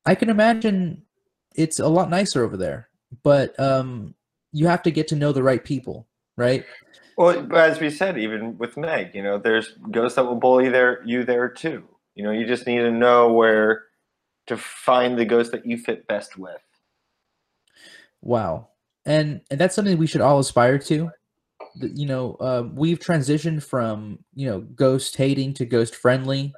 I 0.05 0.15
can 0.15 0.29
imagine 0.29 1.03
it's 1.55 1.79
a 1.79 1.87
lot 1.87 2.09
nicer 2.09 2.43
over 2.43 2.57
there, 2.57 2.89
but 3.23 3.57
um, 3.59 4.15
you 4.51 4.67
have 4.67 4.83
to 4.83 4.91
get 4.91 5.07
to 5.09 5.15
know 5.15 5.31
the 5.31 5.43
right 5.43 5.63
people, 5.63 6.07
right? 6.37 6.65
Well, 7.17 7.53
as 7.55 7.79
we 7.79 7.89
said, 7.89 8.17
even 8.17 8.57
with 8.57 8.77
Meg, 8.77 9.15
you 9.15 9.23
know, 9.23 9.37
there's 9.37 9.73
ghosts 9.91 10.15
that 10.15 10.25
will 10.25 10.35
bully 10.35 10.69
there 10.69 11.03
you 11.05 11.23
there 11.23 11.49
too. 11.49 11.83
You 12.15 12.23
know, 12.23 12.31
you 12.31 12.45
just 12.45 12.67
need 12.67 12.79
to 12.79 12.91
know 12.91 13.31
where 13.31 13.85
to 14.47 14.57
find 14.57 15.17
the 15.17 15.25
ghost 15.25 15.51
that 15.51 15.65
you 15.65 15.77
fit 15.77 16.07
best 16.07 16.37
with. 16.37 16.61
Wow, 18.21 18.69
and 19.05 19.41
and 19.49 19.59
that's 19.59 19.75
something 19.75 19.97
we 19.97 20.07
should 20.07 20.21
all 20.21 20.39
aspire 20.39 20.79
to. 20.79 21.11
You 21.75 22.05
know, 22.05 22.35
uh, 22.39 22.63
we've 22.71 22.99
transitioned 22.99 23.63
from 23.63 24.19
you 24.33 24.47
know 24.47 24.61
ghost 24.61 25.15
hating 25.15 25.53
to 25.55 25.65
ghost 25.65 25.95
friendly 25.95 26.53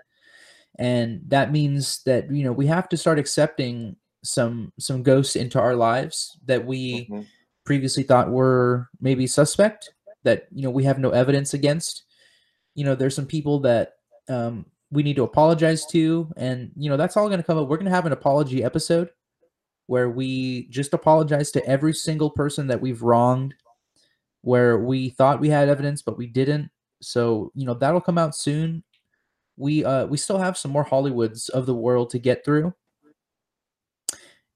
and 0.79 1.21
that 1.27 1.51
means 1.51 2.01
that 2.05 2.31
you 2.31 2.43
know 2.43 2.53
we 2.53 2.65
have 2.65 2.89
to 2.89 2.97
start 2.97 3.19
accepting 3.19 3.97
some 4.23 4.71
some 4.79 5.03
ghosts 5.03 5.35
into 5.35 5.59
our 5.59 5.75
lives 5.75 6.39
that 6.45 6.65
we 6.65 7.01
mm-hmm. 7.01 7.21
previously 7.65 8.01
thought 8.01 8.31
were 8.31 8.89
maybe 8.99 9.27
suspect 9.27 9.93
that 10.23 10.47
you 10.51 10.63
know 10.63 10.69
we 10.69 10.85
have 10.85 10.97
no 10.97 11.11
evidence 11.11 11.53
against. 11.53 12.03
You 12.75 12.85
know 12.85 12.95
there's 12.95 13.15
some 13.15 13.25
people 13.25 13.59
that 13.61 13.93
um, 14.29 14.65
we 14.89 15.03
need 15.03 15.17
to 15.17 15.23
apologize 15.23 15.85
to 15.87 16.31
and 16.37 16.71
you 16.75 16.89
know 16.89 16.97
that's 16.97 17.17
all 17.17 17.27
going 17.27 17.39
to 17.41 17.45
come 17.45 17.57
up. 17.57 17.67
We're 17.67 17.77
going 17.77 17.85
to 17.85 17.91
have 17.91 18.05
an 18.05 18.13
apology 18.13 18.63
episode 18.63 19.09
where 19.87 20.09
we 20.09 20.67
just 20.69 20.93
apologize 20.93 21.51
to 21.51 21.65
every 21.65 21.93
single 21.93 22.29
person 22.29 22.67
that 22.67 22.79
we've 22.79 23.01
wronged 23.01 23.53
where 24.41 24.77
we 24.77 25.09
thought 25.09 25.41
we 25.41 25.49
had 25.49 25.67
evidence 25.67 26.01
but 26.01 26.17
we 26.17 26.25
didn't. 26.25 26.69
So 27.01 27.51
you 27.53 27.65
know 27.65 27.73
that'll 27.73 27.99
come 27.99 28.17
out 28.17 28.33
soon 28.33 28.83
we 29.59 29.83
uh 29.83 30.05
we 30.05 30.17
still 30.17 30.39
have 30.39 30.57
some 30.57 30.71
more 30.71 30.85
Hollywoods 30.85 31.49
of 31.49 31.65
the 31.65 31.75
world 31.75 32.09
to 32.11 32.19
get 32.19 32.43
through. 32.43 32.73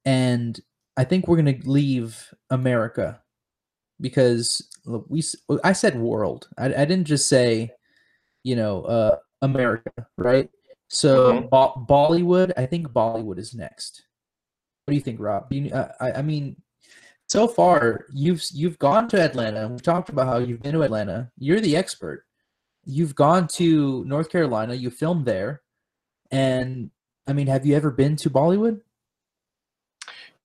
And 0.06 0.60
I 0.98 1.04
think 1.04 1.28
we're 1.28 1.42
going 1.42 1.62
to 1.62 1.70
leave 1.70 2.34
America 2.50 3.22
because 4.02 4.68
we 4.86 5.22
I 5.64 5.74
said 5.74 6.00
world. 6.00 6.48
I, 6.58 6.66
I 6.66 6.86
didn't 6.86 7.06
just 7.06 7.28
say, 7.28 7.72
you 8.44 8.56
know, 8.56 8.84
uh 8.84 9.18
America, 9.42 9.92
right? 10.18 10.50
So 10.88 11.34
mm-hmm. 11.34 11.48
Bo- 11.48 11.86
Bollywood, 11.88 12.54
I 12.56 12.66
think 12.66 12.88
Bollywood 12.88 13.40
is 13.40 13.54
next. 13.54 14.06
What 14.86 14.94
do 14.94 14.96
you 14.96 15.02
think, 15.02 15.20
Rob? 15.20 15.52
You, 15.52 15.72
uh, 15.72 15.92
I, 16.00 16.12
I 16.14 16.22
mean, 16.22 16.56
so 17.28 17.48
far 17.48 18.06
you've 18.14 18.44
you've 18.54 18.80
gone 18.80 19.10
to 19.10 19.22
Atlanta. 19.22 19.68
We've 19.68 19.82
talked 19.82 20.10
about 20.10 20.28
how 20.28 20.38
you've 20.38 20.62
been 20.62 20.74
to 20.74 20.84
Atlanta. 20.84 21.30
You're 21.38 21.62
the 21.62 21.76
expert 21.76 22.26
you've 22.86 23.16
gone 23.16 23.48
to 23.56 24.04
North 24.06 24.30
Carolina, 24.30 24.74
you 24.74 24.90
filmed 24.90 25.26
there, 25.26 25.62
and 26.32 26.92
I 27.28 27.34
mean, 27.34 27.48
have 27.48 27.66
you 27.66 27.76
ever 27.76 27.92
been 27.92 28.16
to 28.18 28.30
Bollywood? 28.30 28.82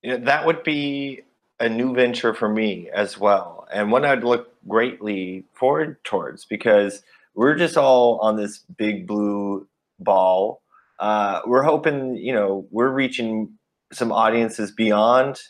Yeah, 0.03 0.19
that 0.19 0.47
would 0.47 0.63
be 0.63 1.23
a 1.59 1.69
new 1.69 1.95
venture 1.95 2.35
for 2.35 2.49
me 2.49 2.89
as 2.95 3.19
well, 3.19 3.67
and 3.73 3.91
one 3.91 4.05
I'd 4.05 4.25
look 4.25 4.53
greatly 4.67 5.45
forward 5.55 6.03
towards 6.05 6.45
because 6.45 7.03
we're 7.35 7.57
just 7.57 7.77
all 7.77 8.19
on 8.19 8.37
this 8.37 8.59
big 8.77 9.07
blue 9.07 9.67
ball. 9.99 10.63
Uh, 10.99 11.41
we're 11.47 11.63
hoping, 11.63 12.17
you 12.17 12.33
know, 12.33 12.67
we're 12.71 12.91
reaching 12.91 13.59
some 13.93 14.13
audiences 14.13 14.73
beyond 14.73 15.41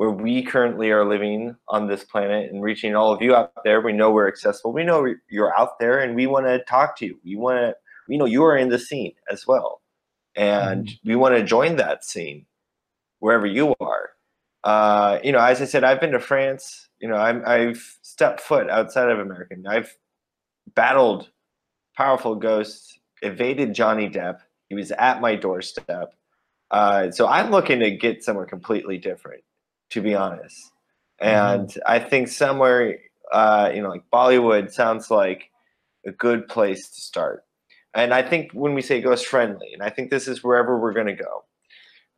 where 0.00 0.10
we 0.10 0.42
currently 0.42 0.90
are 0.90 1.04
living 1.04 1.54
on 1.68 1.86
this 1.86 2.04
planet 2.04 2.50
and 2.50 2.62
reaching 2.62 2.96
all 2.96 3.12
of 3.12 3.20
you 3.20 3.34
out 3.34 3.52
there. 3.64 3.82
We 3.82 3.92
know 3.92 4.10
we're 4.10 4.28
accessible. 4.28 4.72
We 4.72 4.82
know 4.82 5.14
you're 5.28 5.54
out 5.60 5.78
there 5.78 5.98
and 5.98 6.16
we 6.16 6.26
want 6.26 6.46
to 6.46 6.64
talk 6.64 6.96
to 6.96 7.04
you. 7.04 7.18
We 7.22 7.36
want 7.36 7.58
to, 7.58 7.74
we 8.08 8.16
know 8.16 8.24
you 8.24 8.42
are 8.44 8.56
in 8.56 8.70
the 8.70 8.78
scene 8.78 9.12
as 9.30 9.46
well. 9.46 9.82
And 10.34 10.86
mm. 10.86 10.98
we 11.04 11.16
want 11.16 11.36
to 11.36 11.44
join 11.44 11.76
that 11.76 12.02
scene 12.02 12.46
wherever 13.18 13.44
you 13.44 13.74
are. 13.78 14.08
Uh, 14.64 15.18
you 15.22 15.32
know, 15.32 15.38
as 15.38 15.60
I 15.60 15.66
said, 15.66 15.84
I've 15.84 16.00
been 16.00 16.12
to 16.12 16.18
France. 16.18 16.88
You 16.98 17.08
know, 17.08 17.16
I'm, 17.16 17.42
I've 17.46 17.98
stepped 18.00 18.40
foot 18.40 18.70
outside 18.70 19.10
of 19.10 19.18
America. 19.18 19.56
I've 19.68 19.94
battled 20.74 21.28
powerful 21.94 22.36
ghosts, 22.36 22.98
evaded 23.20 23.74
Johnny 23.74 24.08
Depp. 24.08 24.38
He 24.70 24.74
was 24.74 24.92
at 24.92 25.20
my 25.20 25.36
doorstep. 25.36 26.14
Uh, 26.70 27.10
so 27.10 27.26
I'm 27.26 27.50
looking 27.50 27.80
to 27.80 27.90
get 27.90 28.24
somewhere 28.24 28.46
completely 28.46 28.96
different 28.96 29.42
to 29.90 30.00
be 30.00 30.14
honest. 30.14 30.72
And 31.20 31.68
mm-hmm. 31.68 31.80
I 31.86 31.98
think 31.98 32.28
somewhere, 32.28 32.98
uh, 33.32 33.70
you 33.74 33.82
know, 33.82 33.90
like 33.90 34.04
Bollywood 34.12 34.72
sounds 34.72 35.10
like 35.10 35.50
a 36.06 36.12
good 36.12 36.48
place 36.48 36.88
to 36.88 37.00
start. 37.00 37.44
And 37.94 38.14
I 38.14 38.22
think 38.22 38.52
when 38.52 38.74
we 38.74 38.82
say 38.82 39.00
ghost 39.00 39.26
friendly, 39.26 39.72
and 39.72 39.82
I 39.82 39.90
think 39.90 40.10
this 40.10 40.28
is 40.28 40.44
wherever 40.44 40.78
we're 40.78 40.92
going 40.92 41.08
to 41.08 41.12
go, 41.12 41.44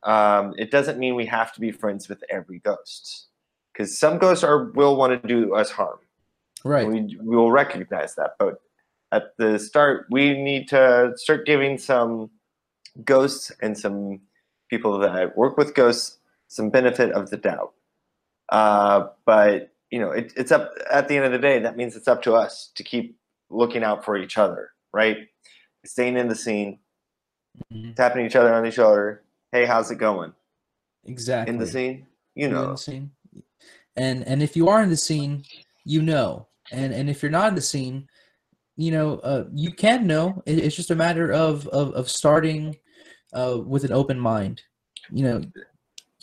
um, 0.04 0.54
it 0.58 0.70
doesn't 0.70 0.98
mean 0.98 1.14
we 1.14 1.26
have 1.26 1.52
to 1.54 1.60
be 1.60 1.70
friends 1.70 2.08
with 2.08 2.22
every 2.30 2.58
ghost 2.58 3.28
because 3.72 3.98
some 3.98 4.18
ghosts 4.18 4.44
are 4.44 4.70
will 4.72 4.96
want 4.96 5.20
to 5.20 5.28
do 5.28 5.54
us 5.54 5.70
harm. 5.70 5.98
Right. 6.64 6.86
We, 6.86 7.16
we 7.20 7.36
will 7.36 7.50
recognize 7.50 8.14
that. 8.16 8.32
But 8.38 8.60
at 9.12 9.36
the 9.38 9.58
start, 9.58 10.06
we 10.10 10.40
need 10.40 10.68
to 10.68 11.12
start 11.16 11.46
giving 11.46 11.78
some 11.78 12.30
ghosts 13.04 13.50
and 13.62 13.76
some 13.78 14.20
people 14.68 14.98
that 14.98 15.36
work 15.36 15.56
with 15.56 15.74
ghosts 15.74 16.18
some 16.52 16.68
benefit 16.68 17.12
of 17.12 17.30
the 17.30 17.38
doubt. 17.38 17.72
Uh, 18.50 19.08
but 19.24 19.72
you 19.90 19.98
know, 19.98 20.10
it, 20.10 20.32
it's 20.36 20.52
up 20.52 20.72
at 20.90 21.08
the 21.08 21.16
end 21.16 21.24
of 21.24 21.32
the 21.32 21.38
day. 21.38 21.58
That 21.58 21.76
means 21.76 21.96
it's 21.96 22.08
up 22.08 22.22
to 22.22 22.34
us 22.34 22.70
to 22.74 22.82
keep 22.82 23.18
looking 23.50 23.82
out 23.82 24.04
for 24.04 24.16
each 24.16 24.36
other, 24.38 24.70
right? 24.92 25.28
Staying 25.84 26.16
in 26.16 26.28
the 26.28 26.34
scene, 26.34 26.78
mm-hmm. 27.72 27.92
tapping 27.92 28.26
each 28.26 28.36
other 28.36 28.52
on 28.54 28.62
the 28.62 28.70
shoulder. 28.70 29.22
Hey, 29.50 29.64
how's 29.64 29.90
it 29.90 29.96
going? 29.96 30.32
Exactly. 31.04 31.52
In 31.52 31.58
the 31.58 31.66
scene, 31.66 32.06
you 32.34 32.48
know. 32.48 32.64
In 32.64 32.70
the 32.70 32.76
scene. 32.76 33.10
And 33.96 34.26
and 34.26 34.42
if 34.42 34.56
you 34.56 34.68
are 34.68 34.82
in 34.82 34.90
the 34.90 34.96
scene, 34.96 35.44
you 35.84 36.02
know. 36.02 36.48
And 36.70 36.92
and 36.92 37.08
if 37.10 37.22
you're 37.22 37.30
not 37.30 37.48
in 37.48 37.54
the 37.54 37.60
scene, 37.60 38.08
you 38.76 38.90
know, 38.90 39.18
uh, 39.18 39.44
you 39.54 39.72
can 39.72 40.06
know. 40.06 40.42
It, 40.46 40.58
it's 40.58 40.76
just 40.76 40.90
a 40.90 40.94
matter 40.94 41.32
of 41.32 41.66
of, 41.68 41.92
of 41.92 42.10
starting 42.10 42.76
uh, 43.32 43.58
with 43.64 43.84
an 43.84 43.92
open 43.92 44.18
mind. 44.18 44.62
You 45.10 45.24
know, 45.24 45.42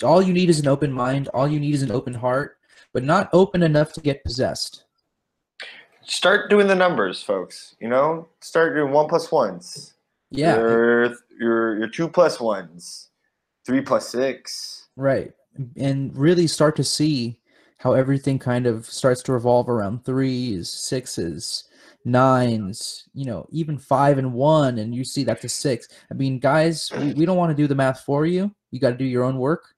all 0.03 0.21
you 0.21 0.33
need 0.33 0.49
is 0.49 0.59
an 0.59 0.67
open 0.67 0.91
mind. 0.91 1.27
All 1.29 1.47
you 1.47 1.59
need 1.59 1.73
is 1.73 1.83
an 1.83 1.91
open 1.91 2.13
heart, 2.13 2.57
but 2.93 3.03
not 3.03 3.29
open 3.33 3.63
enough 3.63 3.93
to 3.93 4.01
get 4.01 4.23
possessed. 4.23 4.83
Start 6.03 6.49
doing 6.49 6.67
the 6.67 6.75
numbers, 6.75 7.21
folks. 7.21 7.75
You 7.79 7.89
know, 7.89 8.27
start 8.41 8.75
doing 8.75 8.91
one 8.91 9.07
plus 9.07 9.31
ones. 9.31 9.93
Yeah. 10.31 10.55
Your 10.55 11.15
your 11.39 11.77
your 11.79 11.87
two 11.87 12.07
plus 12.07 12.39
ones, 12.39 13.09
three 13.65 13.81
plus 13.81 14.09
six. 14.09 14.87
Right, 14.95 15.33
and 15.77 16.15
really 16.15 16.47
start 16.47 16.75
to 16.77 16.83
see 16.83 17.39
how 17.77 17.93
everything 17.93 18.39
kind 18.39 18.67
of 18.67 18.85
starts 18.85 19.23
to 19.23 19.33
revolve 19.33 19.69
around 19.69 20.03
threes, 20.03 20.69
sixes, 20.69 21.63
nines, 22.03 23.07
you 23.13 23.25
know, 23.25 23.47
even 23.51 23.77
five 23.77 24.17
and 24.17 24.33
one, 24.33 24.77
and 24.77 24.93
you 24.93 25.03
see 25.03 25.23
that's 25.23 25.43
a 25.45 25.49
six. 25.49 25.87
I 26.11 26.13
mean, 26.13 26.39
guys, 26.39 26.91
we, 26.97 27.13
we 27.13 27.25
don't 27.25 27.37
want 27.37 27.51
to 27.51 27.61
do 27.61 27.67
the 27.67 27.75
math 27.75 28.01
for 28.01 28.25
you. 28.25 28.53
You 28.71 28.79
got 28.79 28.91
to 28.91 28.97
do 28.97 29.05
your 29.05 29.23
own 29.23 29.37
work. 29.37 29.73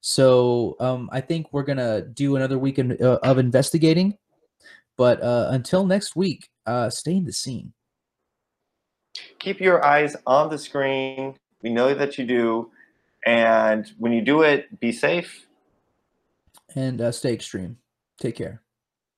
So 0.00 0.76
um, 0.80 1.08
I 1.12 1.20
think 1.20 1.52
we're 1.52 1.64
gonna 1.64 2.02
do 2.02 2.36
another 2.36 2.58
week 2.58 2.78
in, 2.78 2.92
uh, 3.02 3.18
of 3.22 3.38
investigating. 3.38 4.16
But 4.96 5.22
uh, 5.22 5.48
until 5.50 5.86
next 5.86 6.16
week, 6.16 6.48
uh, 6.66 6.90
stay 6.90 7.16
in 7.16 7.24
the 7.24 7.32
scene. 7.32 7.72
Keep 9.38 9.60
your 9.60 9.84
eyes 9.84 10.16
on 10.26 10.50
the 10.50 10.58
screen. 10.58 11.36
We 11.62 11.70
know 11.70 11.94
that 11.94 12.18
you 12.18 12.26
do, 12.26 12.70
and 13.24 13.90
when 13.98 14.12
you 14.12 14.22
do 14.22 14.42
it, 14.42 14.80
be 14.80 14.92
safe 14.92 15.48
and 16.74 17.00
uh, 17.00 17.12
stay 17.12 17.32
extreme. 17.32 17.78
Take 18.18 18.36
care. 18.36 18.62